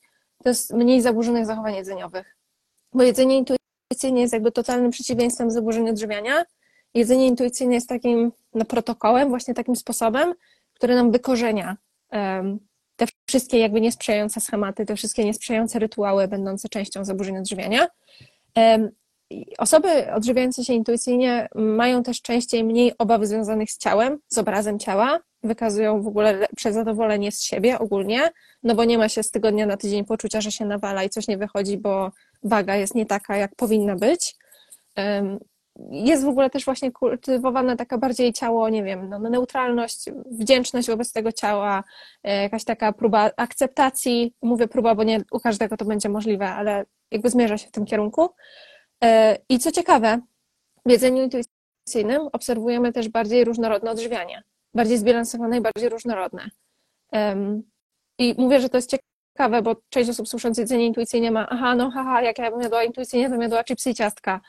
[0.44, 2.38] to jest mniej zaburzonych zachowań jedzeniowych.
[2.94, 6.46] Bo jedzenie intuicyjne jest jakby totalnym przeciwieństwem zaburzeń odżywiania.
[6.94, 10.34] Jedzenie intuicyjne jest takim no, protokołem, właśnie takim sposobem,
[10.74, 11.78] który nam wykorzenia
[12.96, 17.88] te wszystkie jakby niesprzyjające schematy, te wszystkie niesprzyjające rytuały będące częścią zaburzeń odżywiania.
[19.58, 25.20] Osoby odżywiające się intuicyjnie mają też częściej mniej obaw związanych z ciałem, z obrazem ciała,
[25.44, 28.30] wykazują w ogóle lepsze zadowolenie z siebie ogólnie,
[28.64, 31.28] no bo nie ma się z tygodnia na tydzień poczucia, że się nawala i coś
[31.28, 32.12] nie wychodzi, bo
[32.44, 34.36] waga jest nie taka, jak powinna być.
[35.90, 41.14] Jest w ogóle też właśnie kultywowana taka bardziej ciało, nie wiem, no, neutralność, wdzięczność wobec
[41.14, 41.84] tego ciała,
[42.24, 44.34] e, jakaś taka próba akceptacji.
[44.42, 47.86] Mówię próba, bo nie u każdego to będzie możliwe, ale jakby zmierza się w tym
[47.86, 48.30] kierunku.
[49.04, 50.20] E, I co ciekawe,
[50.86, 56.50] w jedzeniu intuicyjnym obserwujemy też bardziej różnorodne odżywianie, bardziej zbilansowane i bardziej różnorodne.
[58.20, 58.90] I mówię, że to jest
[59.38, 62.84] ciekawe, bo część osób słysząc jedzenie intuicyjnie ma, aha, no haha, jak ja bym jadła
[62.84, 64.42] intuicyjnie, to bym jadła chipsy i ciastka.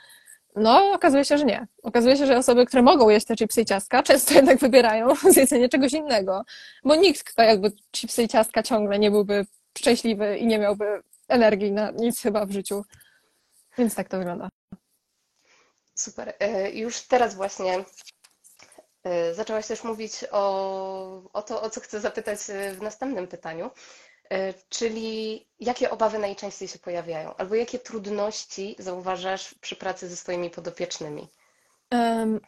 [0.56, 1.66] No, okazuje się, że nie.
[1.82, 5.68] Okazuje się, że osoby, które mogą jeść te chipsy i ciastka, często jednak wybierają zjedzenie
[5.68, 6.44] czegoś innego,
[6.84, 9.46] bo nikt, kto jakby chipsy i ciastka ciągle nie byłby
[9.78, 12.84] szczęśliwy i nie miałby energii na nic chyba w życiu.
[13.78, 14.48] Więc tak to wygląda.
[15.94, 16.34] Super.
[16.38, 17.84] E, już teraz właśnie
[19.04, 23.70] e, zaczęłaś też mówić o, o to, o co chcę zapytać e, w następnym pytaniu,
[24.68, 31.28] czyli jakie obawy najczęściej się pojawiają, albo jakie trudności zauważasz przy pracy ze swoimi podopiecznymi?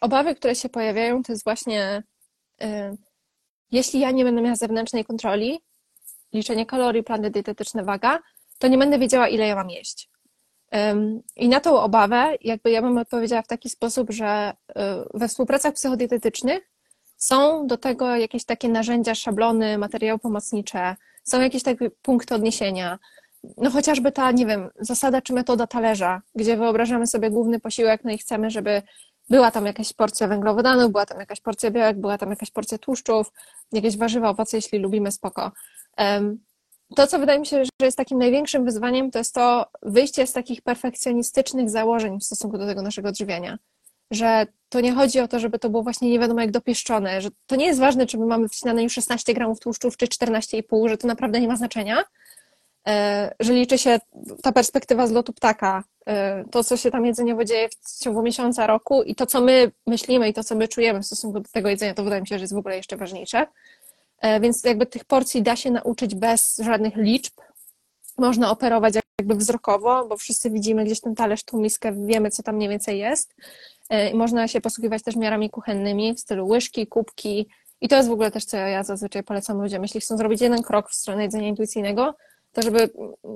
[0.01, 2.03] Obawy, które się pojawiają, to jest właśnie,
[2.61, 2.97] um,
[3.73, 5.61] jeśli ja nie będę miała zewnętrznej kontroli,
[6.33, 8.19] liczenie kalorii, plany dietetyczne, waga,
[8.59, 10.11] to nie będę wiedziała, ile ja mam jeść.
[11.37, 14.75] I na tą obawę, jakby ja bym odpowiedziała w taki sposób, że y,
[15.15, 16.71] we współpracach psychodietetycznych
[17.17, 20.97] są do tego jakieś takie narzędzia, szablony, materiały pomocnicze,
[21.31, 22.99] są jakieś takie punkty odniesienia.
[23.57, 28.11] No chociażby ta, nie wiem, zasada czy metoda talerza, gdzie wyobrażamy sobie główny posiłek, no
[28.11, 28.83] i chcemy, żeby
[29.31, 33.33] była tam jakaś porcja węglowodanów, była tam jakaś porcja białek, była tam jakaś porcja tłuszczów,
[33.73, 35.53] jakieś warzywa, owoce, jeśli lubimy, spoko
[36.97, 40.33] to, co wydaje mi się, że jest takim największym wyzwaniem, to jest to wyjście z
[40.33, 43.59] takich perfekcjonistycznych założeń w stosunku do tego naszego odżywiania.
[44.11, 47.29] Że to nie chodzi o to, żeby to było właśnie nie wiadomo jak dopieszczone, że
[47.47, 50.99] to nie jest ważne, czy my mamy w śniadaniu 16 gramów tłuszczów, czy 14,5, że
[50.99, 52.05] to naprawdę nie ma znaczenia,
[52.89, 53.99] e, że liczy się
[54.43, 58.67] ta perspektywa z lotu ptaka, e, to, co się tam jedzeniowo dzieje w ciągu miesiąca,
[58.67, 61.69] roku i to, co my myślimy i to, co my czujemy w stosunku do tego
[61.69, 63.47] jedzenia, to wydaje mi się, że jest w ogóle jeszcze ważniejsze.
[64.21, 67.33] E, więc jakby tych porcji da się nauczyć bez żadnych liczb.
[68.19, 72.57] Można operować jakby wzrokowo, bo wszyscy widzimy gdzieś ten talerz, tą miskę, wiemy, co tam
[72.57, 73.35] mniej więcej jest.
[73.91, 77.49] E, można się posługiwać też miarami kuchennymi w stylu łyżki, kubki.
[77.81, 79.83] I to jest w ogóle też, co ja zazwyczaj polecam ludziom.
[79.83, 82.15] Jeśli chcą zrobić jeden krok w stronę jedzenia intuicyjnego,
[82.53, 82.91] to żeby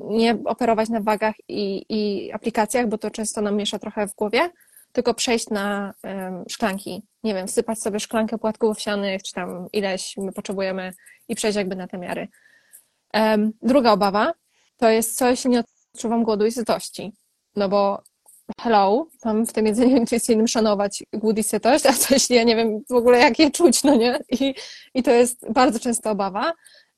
[0.09, 4.51] nie operować na wagach i, i aplikacjach, bo to często nam miesza trochę w głowie,
[4.93, 7.03] tylko przejść na um, szklanki.
[7.25, 10.93] Nie wiem, wsypać sobie szklankę płatków owsianych, czy tam ileś my potrzebujemy
[11.29, 12.29] i przejść jakby na te miary.
[13.15, 14.33] Um, druga obawa
[14.77, 15.63] to jest co, jeśli nie
[15.95, 17.13] odczuwam głodu i sytości.
[17.57, 18.03] No bo
[18.61, 22.57] hello, mam w tym jedzeniu intuicyjnym szanować głód i sytość, a co jeśli ja nie
[22.57, 24.19] wiem w ogóle jak je czuć, no nie?
[24.31, 24.55] I,
[24.95, 26.53] i to jest bardzo często obawa.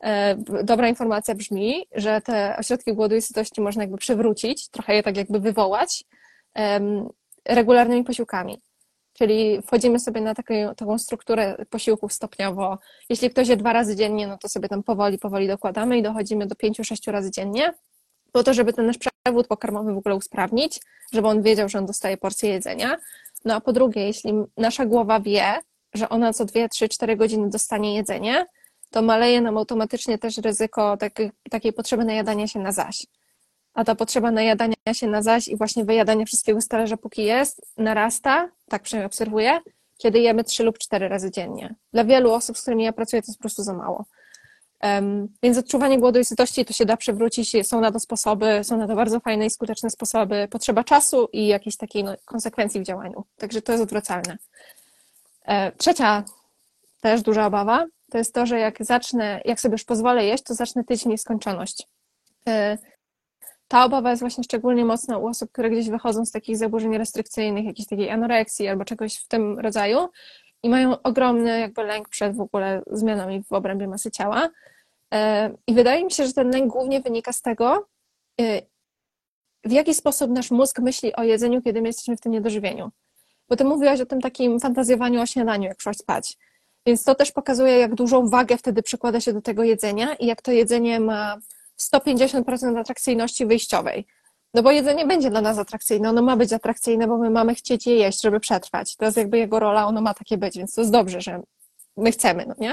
[0.04, 5.02] E, dobra informacja brzmi, że te ośrodki głodu i sytości można jakby przywrócić, trochę je
[5.02, 6.04] tak jakby wywołać
[7.44, 8.60] regularnymi posiłkami.
[9.12, 12.78] Czyli wchodzimy sobie na taką, taką strukturę posiłków stopniowo.
[13.08, 16.46] Jeśli ktoś je dwa razy dziennie, no to sobie tam powoli, powoli dokładamy i dochodzimy
[16.46, 17.72] do pięciu, sześciu razy dziennie,
[18.36, 20.80] po to, żeby ten nasz przewód pokarmowy w ogóle usprawnić,
[21.12, 22.96] żeby on wiedział, że on dostaje porcję jedzenia.
[23.44, 25.60] No a po drugie, jeśli nasza głowa wie,
[25.94, 28.46] że ona co dwie, trzy, cztery godziny dostanie jedzenie,
[28.90, 33.06] to maleje nam automatycznie też ryzyko takiej, takiej potrzeby najadania się na zaś.
[33.74, 37.62] A ta potrzeba najadania się na zaś i właśnie wyjadania wszystkiego z talerza, póki jest,
[37.76, 39.60] narasta, tak przynajmniej obserwuję,
[39.98, 41.74] kiedy jemy trzy lub cztery razy dziennie.
[41.92, 44.04] Dla wielu osób, z którymi ja pracuję, to jest po prostu za mało.
[45.42, 48.86] Więc odczuwanie głodu i sytości to się da przywrócić, są na to sposoby, są na
[48.86, 50.48] to bardzo fajne i skuteczne sposoby.
[50.50, 53.24] Potrzeba czasu i jakiejś takiej no, konsekwencji w działaniu.
[53.36, 54.38] Także to jest odwracalne.
[55.44, 56.24] E, trzecia
[57.00, 60.54] też duża obawa to jest to, że jak zacznę, jak sobie już pozwolę jeść, to
[60.54, 61.88] zacznę tyć w nieskończoność.
[62.48, 62.78] E,
[63.68, 67.64] ta obawa jest właśnie szczególnie mocna u osób, które gdzieś wychodzą z takich zaburzeń restrykcyjnych,
[67.64, 70.08] jakiejś takiej anoreksji albo czegoś w tym rodzaju
[70.62, 74.48] i mają ogromny jakby lęk przed w ogóle zmianami w obrębie masy ciała.
[75.14, 77.88] E, I wydaje mi się, że ten lęk głównie wynika z tego,
[78.40, 78.62] e,
[79.64, 82.90] w jaki sposób nasz mózg myśli o jedzeniu, kiedy my jesteśmy w tym niedożywieniu.
[83.48, 86.36] Bo ty mówiłaś o tym takim fantazjowaniu o śniadaniu, jak szłaś spać.
[86.86, 90.42] Więc to też pokazuje, jak dużą wagę wtedy przykłada się do tego jedzenia i jak
[90.42, 91.38] to jedzenie ma
[91.80, 94.06] 150% atrakcyjności wyjściowej.
[94.54, 97.86] No bo jedzenie będzie dla nas atrakcyjne, ono ma być atrakcyjne, bo my mamy chcieć
[97.86, 98.96] je jeść, żeby przetrwać.
[98.96, 101.42] To jest jakby jego rola, ono ma takie być, więc to jest dobrze, że
[101.96, 102.72] my chcemy, no nie?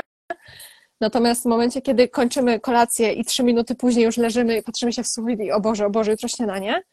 [1.01, 5.03] Natomiast w momencie, kiedy kończymy kolację i trzy minuty później już leżymy i patrzymy się
[5.03, 6.83] w sufit i o Boże, o Boże, jutro śniadanie,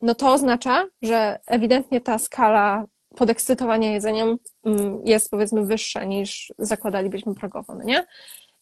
[0.00, 2.84] no to oznacza, że ewidentnie ta skala
[3.16, 8.06] podekscytowania jedzeniem mm, jest powiedzmy wyższa niż zakładalibyśmy progowo, no nie?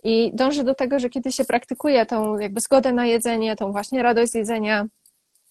[0.04, 4.02] I dążę do tego, że kiedy się praktykuje tą jakby zgodę na jedzenie, tą właśnie
[4.02, 4.86] radość z jedzenia,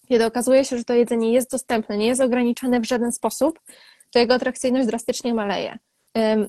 [0.08, 3.60] kiedy okazuje się, że to jedzenie jest dostępne, nie jest ograniczone w żaden sposób,
[4.10, 5.78] to jego atrakcyjność drastycznie maleje.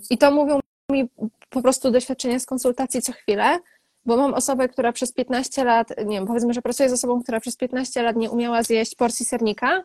[0.09, 0.59] I to mówią
[0.91, 1.09] mi
[1.49, 3.59] po prostu doświadczenia z konsultacji co chwilę,
[4.05, 7.39] bo mam osobę, która przez 15 lat, nie wiem, powiedzmy, że pracuję z osobą, która
[7.39, 9.83] przez 15 lat nie umiała zjeść porcji sernika.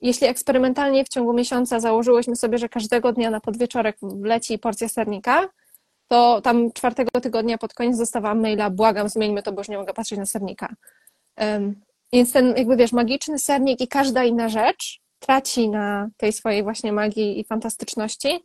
[0.00, 5.48] Jeśli eksperymentalnie w ciągu miesiąca założyłyśmy sobie, że każdego dnia na podwieczorek wleci porcja sernika,
[6.08, 9.94] to tam czwartego tygodnia pod koniec dostawałam maila, błagam, zmieńmy to, bo już nie mogę
[9.94, 10.74] patrzeć na sernika.
[12.12, 16.92] Więc ten, jakby wiesz, magiczny sernik i każda inna rzecz traci na tej swojej właśnie
[16.92, 18.44] magii i fantastyczności,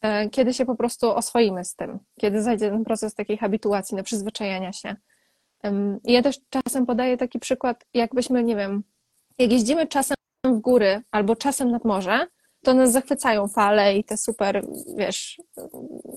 [0.00, 4.02] e, kiedy się po prostu oswoimy z tym, kiedy zajdzie ten proces takiej habituacji, na
[4.02, 4.96] przyzwyczajania się.
[6.04, 8.82] I ja też czasem podaję taki przykład, jakbyśmy, nie wiem,
[9.38, 12.26] jak jeździmy czasem w góry albo czasem nad morze,
[12.64, 14.64] to nas zachwycają fale i te super,
[14.96, 15.40] wiesz,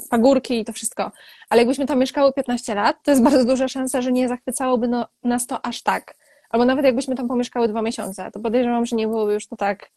[0.10, 1.12] pagórki i to wszystko.
[1.50, 5.08] Ale jakbyśmy tam mieszkały 15 lat, to jest bardzo duża szansa, że nie zachwycałoby no,
[5.24, 6.16] nas to aż tak.
[6.50, 9.90] Albo nawet jakbyśmy tam pomieszkały dwa miesiące, to podejrzewam, że nie byłoby już to tak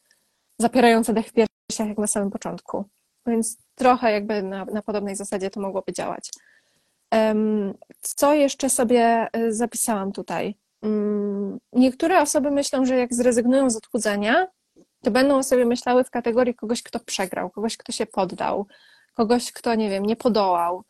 [0.59, 2.85] zapierające dech w piersiach jak na samym początku.
[3.27, 6.31] Więc trochę jakby na, na podobnej zasadzie to mogłoby działać.
[8.01, 10.55] Co jeszcze sobie y, zapisałam tutaj?
[10.83, 14.47] Mm, niektóre osoby myślą, że jak zrezygnują z odchudzania,
[15.03, 18.67] to będą sobie myślały w kategorii kogoś, kto przegrał, kogoś, kto się poddał,
[19.15, 20.85] kogoś, kto, nie wiem, nie podołał.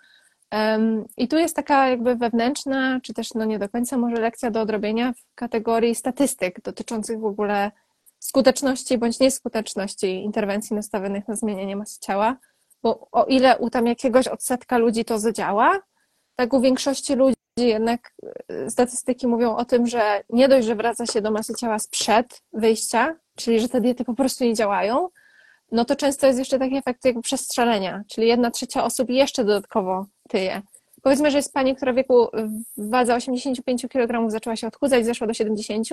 [1.16, 4.60] I tu jest taka jakby wewnętrzna, czy też no nie do końca może lekcja do
[4.60, 7.70] odrobienia w kategorii statystyk dotyczących w ogóle
[8.18, 12.36] skuteczności bądź nieskuteczności interwencji nastawionych na zmienianie masy ciała,
[12.82, 15.80] bo o ile u tam jakiegoś odsetka ludzi to zadziała,
[16.36, 18.14] tak u większości ludzi jednak
[18.48, 22.42] e, statystyki mówią o tym, że nie dość, że wraca się do masy ciała sprzed
[22.52, 25.08] wyjścia, czyli że te diety po prostu nie działają,
[25.72, 30.06] no to często jest jeszcze taki efekt jakby przestrzelenia, czyli jedna trzecia osób jeszcze dodatkowo
[30.30, 30.62] tyje.
[31.02, 32.28] Powiedzmy, że jest pani, która w wieku
[32.76, 35.88] wadze 85 kg zaczęła się odchudzać, zeszła do 70.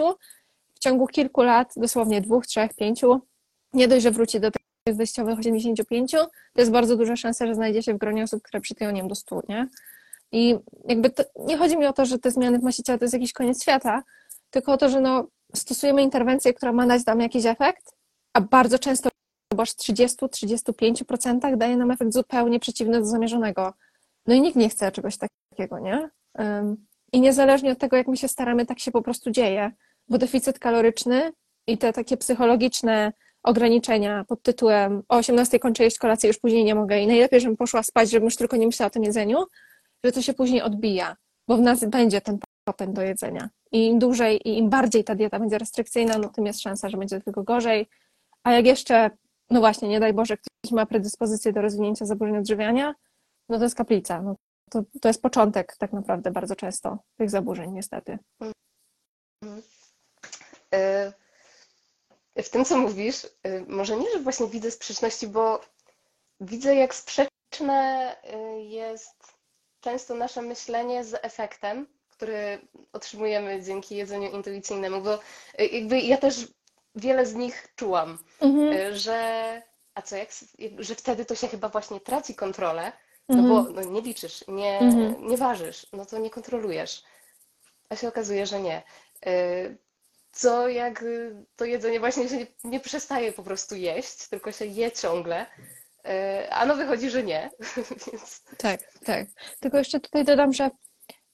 [0.76, 3.22] W ciągu kilku lat, dosłownie dwóch, trzech, pięciu,
[3.74, 7.84] nie dość, że wróci do tych wejściowych 85, to jest bardzo duża szansa, że znajdzie
[7.84, 9.68] się w gronie osób, które przytyją nie do 100, nie?
[10.32, 10.56] I
[10.88, 13.14] jakby to, nie chodzi mi o to, że te zmiany w masie ciała to jest
[13.14, 14.04] jakiś koniec świata,
[14.50, 17.96] tylko o to, że no, stosujemy interwencję, która ma dać nam jakiś efekt,
[18.34, 19.10] a bardzo często
[19.56, 23.74] bo aż 30-35% daje nam efekt zupełnie przeciwny do zamierzonego.
[24.28, 26.10] No i nikt nie chce czegoś takiego, nie?
[27.14, 29.72] I niezależnie od tego, jak my się staramy, tak się po prostu dzieje,
[30.10, 31.32] bo deficyt kaloryczny
[31.68, 33.14] i te takie psychologiczne
[33.44, 37.58] ograniczenia pod tytułem o 18 kończę jeść kolację, już później nie mogę i najlepiej, żebym
[37.58, 39.46] poszła spać, żebym już tylko nie myślała o tym jedzeniu,
[40.04, 41.16] że to się później odbija,
[41.48, 43.50] bo w nas będzie ten popęd do jedzenia.
[43.72, 46.98] I im dłużej i im bardziej ta dieta będzie restrykcyjna, no tym jest szansa, że
[46.98, 47.88] będzie tylko gorzej.
[48.44, 49.10] A jak jeszcze,
[49.50, 52.96] no właśnie, nie daj Boże, ktoś ma predyspozycję do rozwinięcia zaburzeń odżywiania,
[53.50, 54.22] no to jest kaplica.
[54.22, 54.36] No
[54.72, 58.20] to, to jest początek tak naprawdę bardzo często tych zaburzeń, niestety.
[60.76, 63.30] Y, w tym, co mówisz, y,
[63.68, 65.62] może nie, że właśnie widzę sprzeczności, bo
[66.40, 69.38] widzę, jak sprzeczne y, jest
[69.80, 75.20] często nasze myślenie z efektem, który otrzymujemy dzięki jedzeniu intuicyjnemu, bo
[75.72, 76.48] jakby ja też
[76.96, 79.62] wiele z nich czułam, Mhm, że
[79.94, 80.30] a co, jak,
[80.80, 82.92] że wtedy to się chyba właśnie traci kontrolę,
[83.30, 85.28] no mhm, bo no, nie liczysz, nie, mhm.
[85.28, 87.04] nie ważysz, no to nie kontrolujesz.
[87.90, 88.84] A się okazuje, że nie.
[89.28, 89.78] Y,
[90.32, 94.66] Co jak y, to jedzenie właśnie się nie, nie przestaje po prostu jeść, tylko się
[94.66, 97.50] je ciągle, y, a no wychodzi, że nie.
[98.12, 99.28] Więc Tak, tak.
[99.60, 100.70] Tylko jeszcze tutaj dodam, że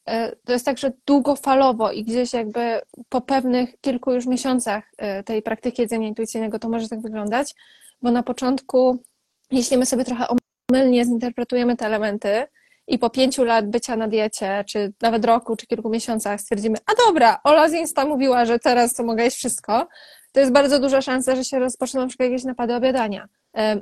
[0.06, 5.24] e, to jest tak, że długofalowo i gdzieś jakby po pewnych kilku już miesiącach e,
[5.24, 7.56] tej praktyki jedzenia intuicyjnego to może tak wyglądać,
[8.02, 9.04] bo na początku,
[9.52, 10.28] jeśli my sobie trochę
[10.72, 12.45] omylnie zinterpretujemy te elementy
[12.88, 17.07] i po pięciu lat bycia na diecie, czy nawet roku, czy kilku miesiącach stwierdzimy, a
[17.07, 19.88] dobra, Ola z Insta mówiła, że teraz to mogę jeść wszystko,
[20.32, 23.28] to jest bardzo duża szansa, że się rozpoczną na przykład jakieś napady obiadania.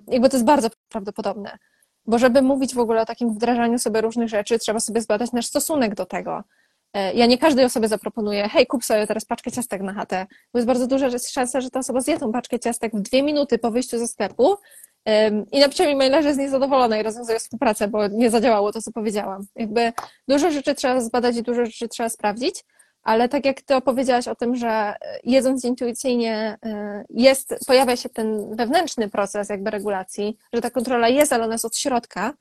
[0.07, 1.57] Jakby to jest bardzo prawdopodobne.
[2.05, 5.45] Bo żeby mówić w ogóle o takim wdrażaniu sobie różnych rzeczy, trzeba sobie zbadać nasz
[5.45, 6.43] stosunek do tego.
[6.93, 10.59] E, Ja nie każdej osobie zaproponuję, hej, kup sobie teraz paczkę ciastek na chatę, bo
[10.59, 13.71] jest bardzo duża szansa, że ta osoba zje tą paczkę ciastek w dwie minuty po
[13.71, 14.57] wyjściu ze sklepu
[15.51, 18.91] i napisze mi maila, że jest niezadowolona i rozwiązuje współpracę, bo nie zadziałało to, co
[18.91, 19.45] powiedziałam.
[19.55, 19.93] Jakby
[20.27, 22.63] dużo rzeczy trzeba zbadać i dużo rzeczy trzeba sprawdzić,
[23.03, 28.09] ale tak jak ty opowiedziałaś o tym, że e, jedząc intuicyjnie e, jest, pojawia się
[28.09, 32.33] ten wewnętrzny proces jakby regulacji, że ta kontrola jest, ale ona jest od środka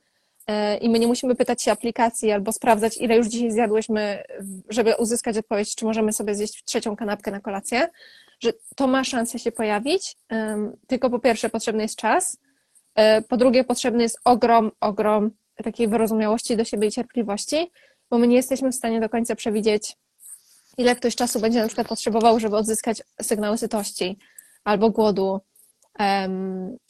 [0.81, 4.23] i my nie musimy pytać się aplikacji albo sprawdzać, ile już dzisiaj zjadłyśmy,
[4.69, 7.89] żeby uzyskać odpowiedź, czy możemy sobie zjeść trzecią kanapkę na kolację,
[8.39, 10.17] że to ma szansę się pojawić,
[10.87, 12.37] tylko po pierwsze potrzebny jest czas,
[12.95, 15.31] e, po drugie potrzebny jest ogrom, ogrom
[15.63, 17.71] takiej wyrozumiałości do siebie i cierpliwości,
[18.09, 19.97] bo my nie jesteśmy w stanie do końca przewidzieć,
[20.77, 24.17] ile ktoś czasu będzie na przykład potrzebował, żeby odzyskać sygnały sytości
[24.63, 25.41] albo głodu,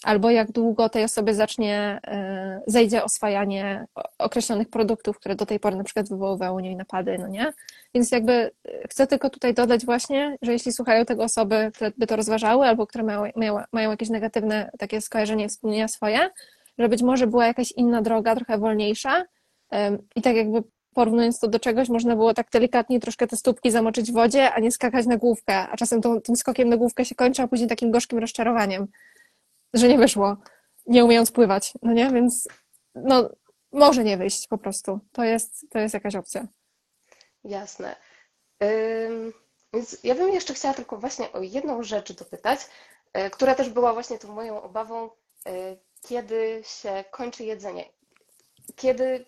[0.04, 3.86] albo jak długo tej osobie zacznie, e, zejdzie oswajanie
[4.18, 7.54] określonych produktów, które do tej pory na przykład wywoływały u niej napady, no nie?
[7.94, 12.08] Więc jakby e, chcę tylko tutaj dodać właśnie, że jeśli słuchają tego osoby, które by
[12.08, 16.30] to rozważały, albo które mają, mają, mają jakieś negatywne takie skojarzenie, wspomnienia swoje,
[16.78, 19.26] że być może była jakaś inna droga, trochę wolniejsza,
[20.16, 20.64] i tak jakby
[20.94, 24.60] porównując to do czegoś, można było tak delikatnie troszkę te stópki zamoczyć w wodzie, a
[24.60, 27.70] nie skakać na główkę, a czasem to, tym skokiem na główkę się kończy, a później
[27.70, 28.88] takim gorzkim rozczarowaniem,
[29.74, 30.38] że nie wyszło,
[30.88, 32.10] nie umiejąc pływać, no nie?
[32.12, 32.48] Więc
[32.96, 33.30] no,
[33.72, 35.00] może nie wyjść po prostu.
[35.12, 36.48] To jest, to jest jakaś opcja.
[37.44, 37.96] jasne.
[38.64, 39.34] Ym,
[39.74, 42.60] Więc ja bym jeszcze chciała tylko właśnie o jedną rzecz dopytać,
[43.18, 45.10] y, która też była właśnie tą moją obawą,
[45.48, 45.78] y,
[46.08, 47.86] kiedy się kończy jedzenie.
[48.76, 49.26] Kiedy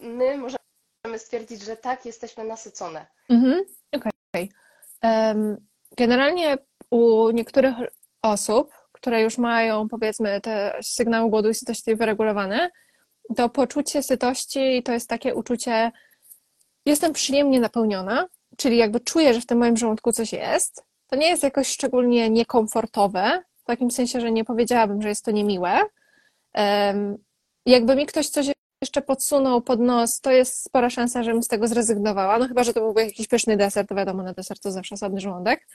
[0.00, 0.57] my możemy
[1.18, 3.06] stwierdzić, że tak, jesteśmy nasycone.
[3.28, 4.50] Mhm, okej.
[5.02, 5.56] Em,
[5.96, 6.58] Generalnie
[6.90, 7.74] u niektórych
[8.22, 12.70] osób, które już mają powiedzmy te sygnały głodu i sytości wyregulowane,
[13.36, 15.92] to poczucie sytości to jest takie uczucie,
[16.86, 20.84] jestem przyjemnie napełniona, czyli jakby czuję, że w tym moim żołądku coś jest.
[21.06, 25.30] To nie jest jakoś szczególnie niekomfortowe, w takim sensie, że nie powiedziałabym, że jest to
[25.30, 25.80] niemiłe.
[26.52, 27.18] Em,
[27.66, 28.46] Jakby mi ktoś coś
[28.82, 32.38] jeszcze podsunął pod nos, to jest spora szansa, żebym z tego zrezygnowała.
[32.38, 35.20] No chyba, że to byłby jakiś pyszny deser, to wiadomo, na deser to zawsze osobny
[35.20, 35.66] żołądek.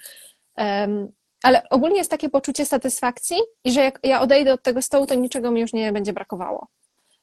[0.55, 1.11] Em,
[1.43, 5.15] Ale ogólnie jest takie poczucie satysfakcji i że jak ja odejdę od tego stołu, to
[5.15, 6.67] niczego mi już nie będzie brakowało.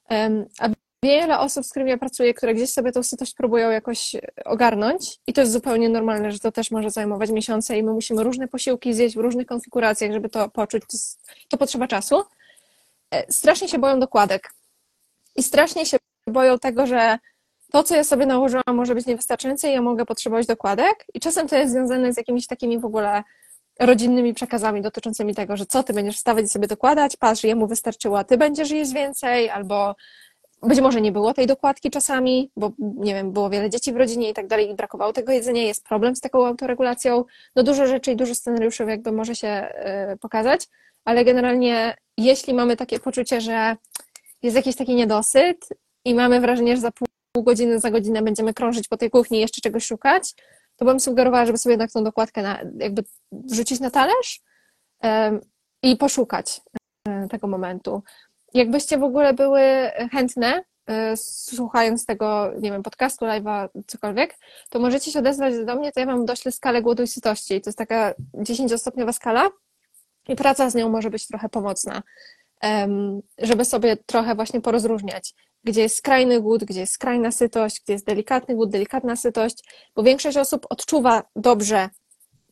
[0.09, 0.69] Em, A
[1.03, 4.15] wiele osób, z którymi ja pracuję, które gdzieś sobie tą sytość próbują jakoś
[4.45, 8.23] ogarnąć i to jest zupełnie normalne, że to też może zajmować miesiące i my musimy
[8.23, 10.83] różne posiłki zjeść w różnych konfiguracjach, żeby to poczuć.
[10.83, 10.97] To,
[11.49, 12.23] to potrzeba czasu.
[13.11, 14.53] E, Strasznie się boją dokładek
[15.35, 17.17] i strasznie się boją tego, że
[17.71, 21.05] to, co ja sobie nałożyłam, może być niewystarczające i ja mogę potrzebować dokładek.
[21.13, 23.23] I czasem to jest związane z jakimiś takimi w ogóle
[23.79, 28.19] rodzinnymi przekazami dotyczącymi tego, że co ty będziesz wstawać i sobie dokładać, patrz, jemu wystarczyło,
[28.19, 29.95] a ty będziesz jeść więcej, albo
[30.63, 34.29] być może nie było tej dokładki czasami, bo nie wiem, było wiele dzieci w rodzinie
[34.29, 37.23] i tak dalej i brakowało tego jedzenia, jest problem z taką autoregulacją.
[37.55, 39.67] No dużo rzeczy i dużo scenariuszy jakby może się
[40.13, 40.67] y, pokazać,
[41.05, 43.75] ale generalnie jeśli mamy takie poczucie, że
[44.43, 45.69] jest jakiś taki niedosyt
[46.05, 49.41] i mamy wrażenie, że za pół godziny, za godzinę będziemy krążyć po tej kuchni i
[49.41, 50.33] jeszcze czegoś szukać,
[50.75, 54.41] to bym sugerowała, żeby sobie jednak tą dokładkę na, jakby wrzucić na talerz
[54.99, 55.41] em,
[55.83, 56.61] i poszukać
[57.07, 58.03] e, tego momentu.
[58.53, 59.61] Jakbyście w ogóle były
[60.11, 64.37] chętne, e, słuchając tego, nie wiem, podcastu, live'a, cokolwiek,
[64.69, 67.61] to możecie się odezwać do mnie, to ja wam doślę skalę głodu i sytości.
[67.61, 69.49] To jest taka 10-stopniowa skala
[70.27, 72.03] i praca z nią może być trochę pomocna,
[73.37, 75.33] żeby sobie trochę właśnie porozróżniać,
[75.63, 79.63] gdzie jest skrajny głód, gdzie jest skrajna sytość, gdzie jest delikatny głód, delikatna sytość,
[79.95, 81.89] bo większość osób odczuwa dobrze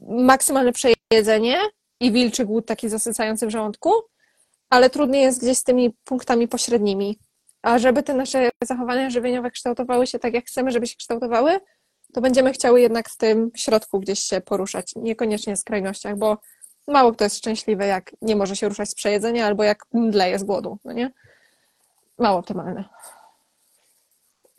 [0.02, 1.58] maksymalne przejedzenie
[2.00, 3.92] i wilczy głód taki zasycający w żołądku,
[4.70, 7.20] ale trudniej jest gdzieś z tymi punktami pośrednimi.
[7.62, 11.60] A żeby te nasze zachowania żywieniowe kształtowały się tak, jak chcemy, żeby się kształtowały,
[12.14, 16.38] to będziemy chciały jednak w tym środku gdzieś się poruszać, niekoniecznie w skrajnościach, bo
[16.90, 20.44] mało kto jest szczęśliwy, jak nie może się ruszać z przejedzenia, albo jak mdleje z
[20.44, 21.12] głodu, no nie?
[22.18, 22.84] Mało optymalne.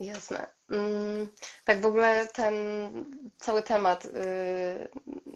[0.00, 0.46] Jasne.
[0.70, 1.28] Mm,
[1.64, 2.54] tak w ogóle ten
[3.38, 4.08] cały temat y,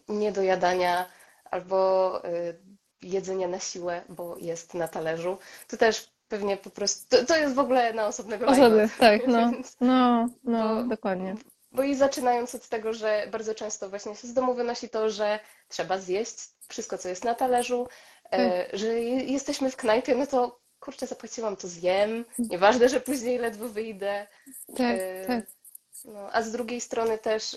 [0.09, 1.07] niedojadania
[1.51, 2.59] albo y,
[3.03, 5.39] jedzenia na siłę, bo jest na talerzu,
[5.69, 9.51] to też pewnie po prostu, to, to jest w ogóle na osobnego Osoby, tak, no,
[9.81, 11.37] no, no, Bo- dokładnie.
[11.75, 15.41] Bo i zaczynając od tego, że bardzo często właśnie się z domu wynosi to, że
[15.69, 16.35] trzeba zjeść
[16.69, 17.89] wszystko, co jest na talerzu,
[18.33, 23.39] e, że je- jesteśmy w knajpie, no to kurczę, zapłaciłam, to zjem, nieważne, że później
[23.39, 24.27] ledwo wyjdę.
[24.77, 25.45] Tak, E, tak.
[26.05, 27.57] No, a z drugiej strony też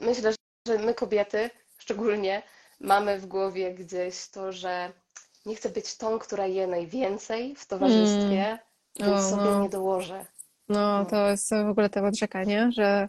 [0.00, 0.32] myślę,
[0.68, 2.42] że my kobiety szczególnie
[2.80, 4.92] mamy w głowie gdzieś to, że
[5.46, 8.58] nie chcę być tą, która je najwięcej w towarzystwie,
[8.96, 9.62] więc O, sobie no.
[9.62, 10.26] nie dołożę.
[10.68, 12.72] No, to jest w ogóle temat rzeka, nie?
[12.72, 13.08] Że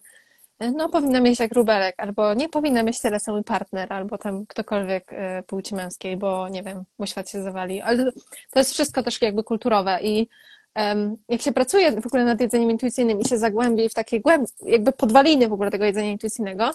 [0.59, 5.13] no, powinna mieć jak rubelek, albo nie powinna mieć tyle mój partner, albo tam ktokolwiek
[5.13, 7.81] e, płci męskiej, bo nie wiem, bo świat się zawali.
[7.81, 8.11] Ale
[8.51, 10.27] to jest wszystko też jakby kulturowe i
[10.75, 14.49] em, jak się pracuje w ogóle nad jedzeniem intuicyjnym i się zagłębi w takie głęb,
[14.61, 16.71] jakby podwaliny w ogóle tego jedzenia intuicyjnego,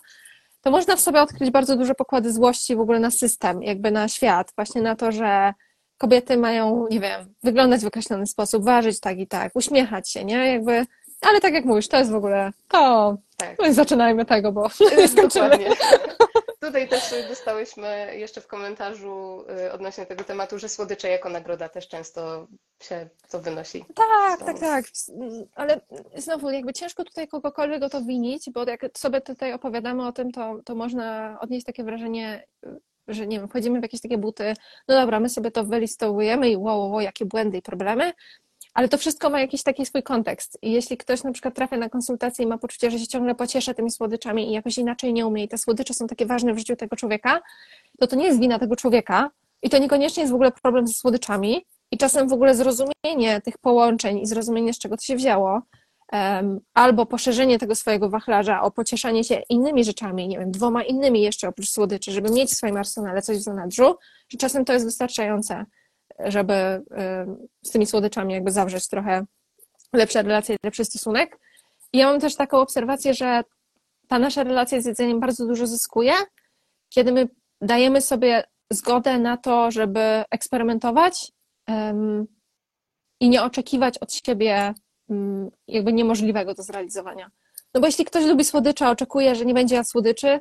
[0.62, 4.08] to można w sobie odkryć bardzo duże pokłady złości w ogóle na system, jakby na
[4.08, 5.54] świat, właśnie na to, że
[6.00, 10.52] kobiety mają, nie wiem, wyglądać w określony sposób, ważyć tak i tak, uśmiechać się, nie?
[10.52, 10.86] Jakby,
[11.20, 13.72] ale tak jak mówisz, to jest w ogóle, to Tak.
[13.72, 14.68] zaczynajmy tego, bo.
[15.22, 15.70] Dokładnie.
[16.60, 21.88] Tutaj też dostałyśmy jeszcze w komentarzu y, odnośnie tego tematu, że słodycze jako nagroda też
[21.88, 22.46] często
[22.82, 23.84] się to wynosi.
[23.94, 24.84] Tak, Są- tak, tak.
[25.54, 25.80] Ale
[26.16, 30.32] znowu, jakby ciężko tutaj kogokolwiek o to winić, bo jak sobie tutaj opowiadamy o tym,
[30.32, 32.44] to, to można odnieść takie wrażenie,
[33.14, 34.54] że nie wiem, wchodzimy w jakieś takie buty,
[34.88, 38.12] no dobra, my sobie to wylistowujemy i wow, wow, jakie błędy i problemy,
[38.74, 40.58] ale to wszystko ma jakiś taki swój kontekst.
[40.62, 43.74] I jeśli ktoś na przykład trafia na konsultację i ma poczucie, że się ciągle pociesza
[43.74, 46.76] tymi słodyczami i jakoś inaczej nie umie i te słodycze są takie ważne w życiu
[46.76, 47.40] tego człowieka,
[48.00, 49.30] to to nie jest wina tego człowieka
[49.62, 53.58] i to niekoniecznie jest w ogóle problem ze słodyczami i czasem w ogóle zrozumienie tych
[53.58, 55.62] połączeń i zrozumienie, z czego to się wzięło,
[56.74, 61.48] albo poszerzenie tego swojego wachlarza o pocieszanie się innymi rzeczami, nie wiem, dwoma innymi jeszcze
[61.48, 63.94] oprócz słodyczy, żeby mieć w swoim arsenale coś w zanadrzu,
[64.28, 65.64] że czasem to jest wystarczające,
[66.18, 66.82] żeby
[67.64, 69.24] z tymi słodyczami jakby zawrzeć trochę
[69.92, 71.38] lepsze relacje, lepszy stosunek.
[71.92, 73.42] I ja mam też taką obserwację, że
[74.08, 76.12] ta nasza relacja z jedzeniem bardzo dużo zyskuje,
[76.88, 77.28] kiedy my
[77.60, 80.00] dajemy sobie zgodę na to, żeby
[80.30, 81.32] eksperymentować
[81.66, 82.26] em,
[83.20, 84.74] i nie oczekiwać od siebie
[85.68, 87.30] jakby niemożliwego do zrealizowania.
[87.74, 90.40] No bo jeśli ktoś lubi słodycze, oczekuje, że nie będzie jadł słodyczy,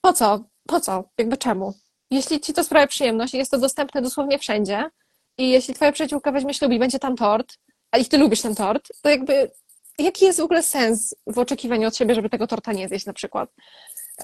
[0.00, 0.44] po co?
[0.66, 1.04] Po co?
[1.18, 1.74] Jakby czemu?
[2.10, 4.90] Jeśli ci to sprawia przyjemność i jest to dostępne dosłownie wszędzie
[5.38, 7.58] i jeśli twoja przyjaciółka weźmie ślub i będzie tam tort,
[7.90, 9.50] a i ty lubisz ten tort, to jakby
[9.98, 13.12] jaki jest w ogóle sens w oczekiwaniu od siebie, żeby tego torta nie zjeść na
[13.12, 13.50] przykład?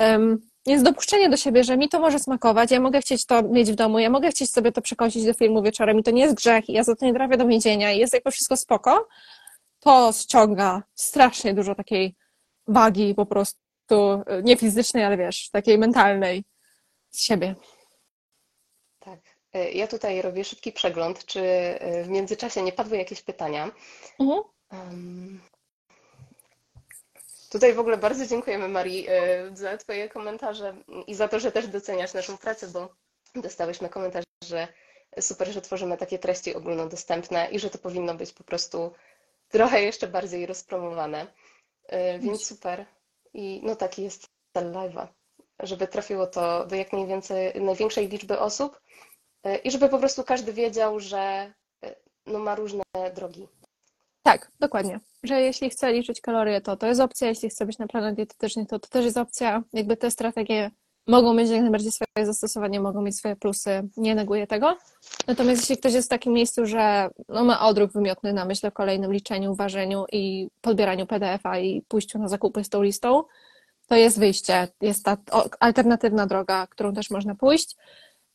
[0.00, 3.72] Um, jest dopuszczenie do siebie, że mi to może smakować, ja mogę chcieć to mieć
[3.72, 6.34] w domu, ja mogę chcieć sobie to przekąsić do filmu wieczorem i to nie jest
[6.34, 9.08] grzech i ja za to nie trafię do więzienia i jest jakby wszystko spoko,
[9.80, 12.14] to ściąga strasznie dużo takiej
[12.68, 16.44] wagi po prostu, y, nie fizycznej, ale wiesz, takiej mentalnej
[17.10, 17.54] z siebie.
[18.98, 19.20] Tak.
[19.56, 23.70] Y, Ja tutaj robię szybki przegląd, czy y, w międzyczasie nie padły jakieś pytania.
[24.20, 24.42] Mhm.
[24.72, 25.40] Um,
[27.54, 30.74] Tutaj w ogóle bardzo dziękujemy Marii y, za Twoje komentarze
[31.06, 32.94] i za to, że też doceniasz naszą pracę, bo
[33.34, 34.68] dostałyśmy komentarz, że
[35.20, 38.92] super, że tworzymy takie treści ogólnodostępne i że to powinno być po prostu
[39.48, 41.26] trochę jeszcze bardziej rozpromowane.
[41.92, 42.86] Y, Więc super.
[43.34, 45.06] I no taki jest cel live'a,
[45.62, 48.80] żeby trafiło to do jak najwięcej, największej liczby osób
[49.46, 51.52] y, i żeby po prostu każdy wiedział, że
[52.26, 52.82] no, ma różne
[53.14, 53.48] drogi.
[54.24, 55.00] Tak, dokładnie.
[55.22, 58.68] Że jeśli chce liczyć kalorie, to to jest opcja, jeśli chce być na planach dietetycznych,
[58.68, 59.62] to to też jest opcja.
[59.72, 60.70] Jakby te strategie
[61.06, 64.76] mogą mieć jak najbardziej swoje zastosowanie, mogą mieć swoje plusy, nie neguję tego.
[65.26, 68.72] Natomiast jeśli ktoś jest w takim miejscu, że no, ma odruch wymiotny na myśl o
[68.72, 73.24] kolejnym liczeniu, ważeniu i podbieraniu PDF-a i pójściu na zakupy z tą listą,
[73.86, 75.16] to jest wyjście, jest ta
[75.60, 77.76] alternatywna droga, którą też można pójść.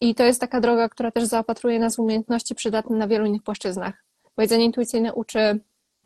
[0.02, 3.44] I to jest taka droga, która też zaopatruje nas w umiejętności przydatne na wielu innych
[3.44, 3.94] płaszczyznach.
[4.38, 5.60] Bo intuicyjne uczy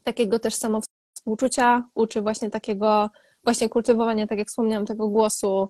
[0.03, 3.09] takiego też samowspółczucia, uczy właśnie takiego
[3.43, 5.69] właśnie kultywowania, tak jak wspomniałam, tego głosu,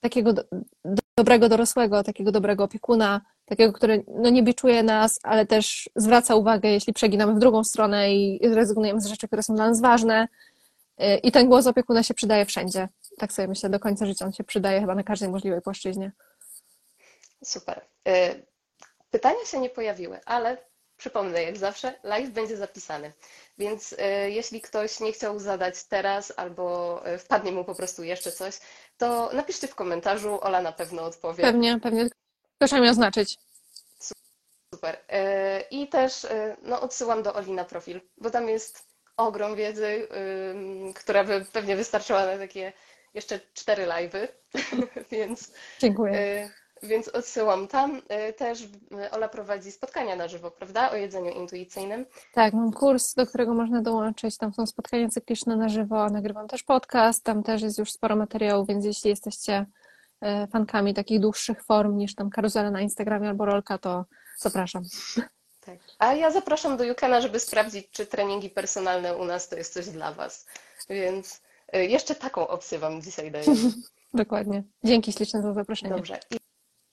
[0.00, 0.44] takiego do,
[0.84, 6.34] do, dobrego dorosłego, takiego dobrego opiekuna, takiego, który no nie biczuje nas, ale też zwraca
[6.34, 10.28] uwagę, jeśli przeginamy w drugą stronę i rezygnujemy z rzeczy, które są dla nas ważne.
[11.02, 12.88] Y, I ten głos opiekuna się przydaje wszędzie.
[13.18, 16.12] Tak sobie myślę, do końca życia on się przydaje chyba na każdej możliwej płaszczyźnie.
[17.44, 17.80] Super.
[18.08, 18.46] Y,
[19.10, 20.56] Pytania się nie pojawiły, ale
[21.00, 23.12] przypomnę, jak zawsze, live będzie zapisany.
[23.58, 23.96] Więc y,
[24.30, 28.58] jeśli ktoś nie chciał zadać teraz albo y, wpadnie mu po prostu jeszcze coś,
[28.98, 31.44] to napiszcie w komentarzu, Ola na pewno odpowie.
[31.44, 32.08] Pewnie, pewnie.
[32.66, 33.38] Trzeba mi oznaczyć.
[34.74, 34.94] Super.
[34.94, 34.98] Y,
[35.70, 36.26] I też
[36.62, 40.08] no, odsyłam do Oli na profil, bo tam jest ogrom wiedzy,
[40.94, 42.72] która by pewnie wystarczyła na takie
[43.14, 44.28] jeszcze cztery live'y,
[45.12, 46.50] więc Dziękuję.
[46.82, 48.02] Więc odsyłam tam.
[48.28, 50.90] Y, Też y, Ola prowadzi spotkania na żywo, prawda?
[50.90, 52.06] O jedzeniu intuicyjnym.
[52.34, 54.36] Tak, mam kurs, do którego można dołączyć.
[54.36, 56.06] Tam są spotkania cykliczne na żywo.
[56.10, 57.24] Nagrywam też podcast.
[57.24, 59.66] Tam też jest już sporo materiału, więc jeśli jesteście
[60.20, 64.04] e, fankami takich dłuższych form niż tam karuzela na Instagramie albo rolka, to
[64.38, 64.82] zapraszam.
[65.60, 65.78] Tak.
[65.98, 69.88] A ja zapraszam do Jukena, żeby sprawdzić, czy treningi personalne u nas to jest coś
[69.88, 70.46] dla Was.
[70.88, 73.44] Więc jeszcze taką opcję Wam dzisiaj daję.
[74.14, 74.62] Dokładnie.
[74.84, 75.94] Dzięki śliczne za zaproszenie.
[75.94, 76.20] Dobrze.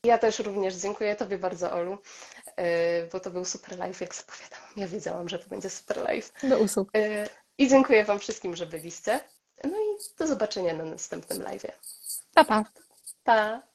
[0.03, 4.69] Ja też również dziękuję Tobie bardzo, Olu, y, bo to był super live, jak zapowiadałam.
[4.77, 6.31] Ja wiedziałam, że to będzie super live.
[6.43, 6.89] Do usług.
[6.97, 9.19] Y, I dziękuję Wam wszystkim, że byliście.
[9.63, 11.65] No i do zobaczenia na następnym live.
[12.33, 12.63] Pa, pa.
[13.23, 13.66] Pa!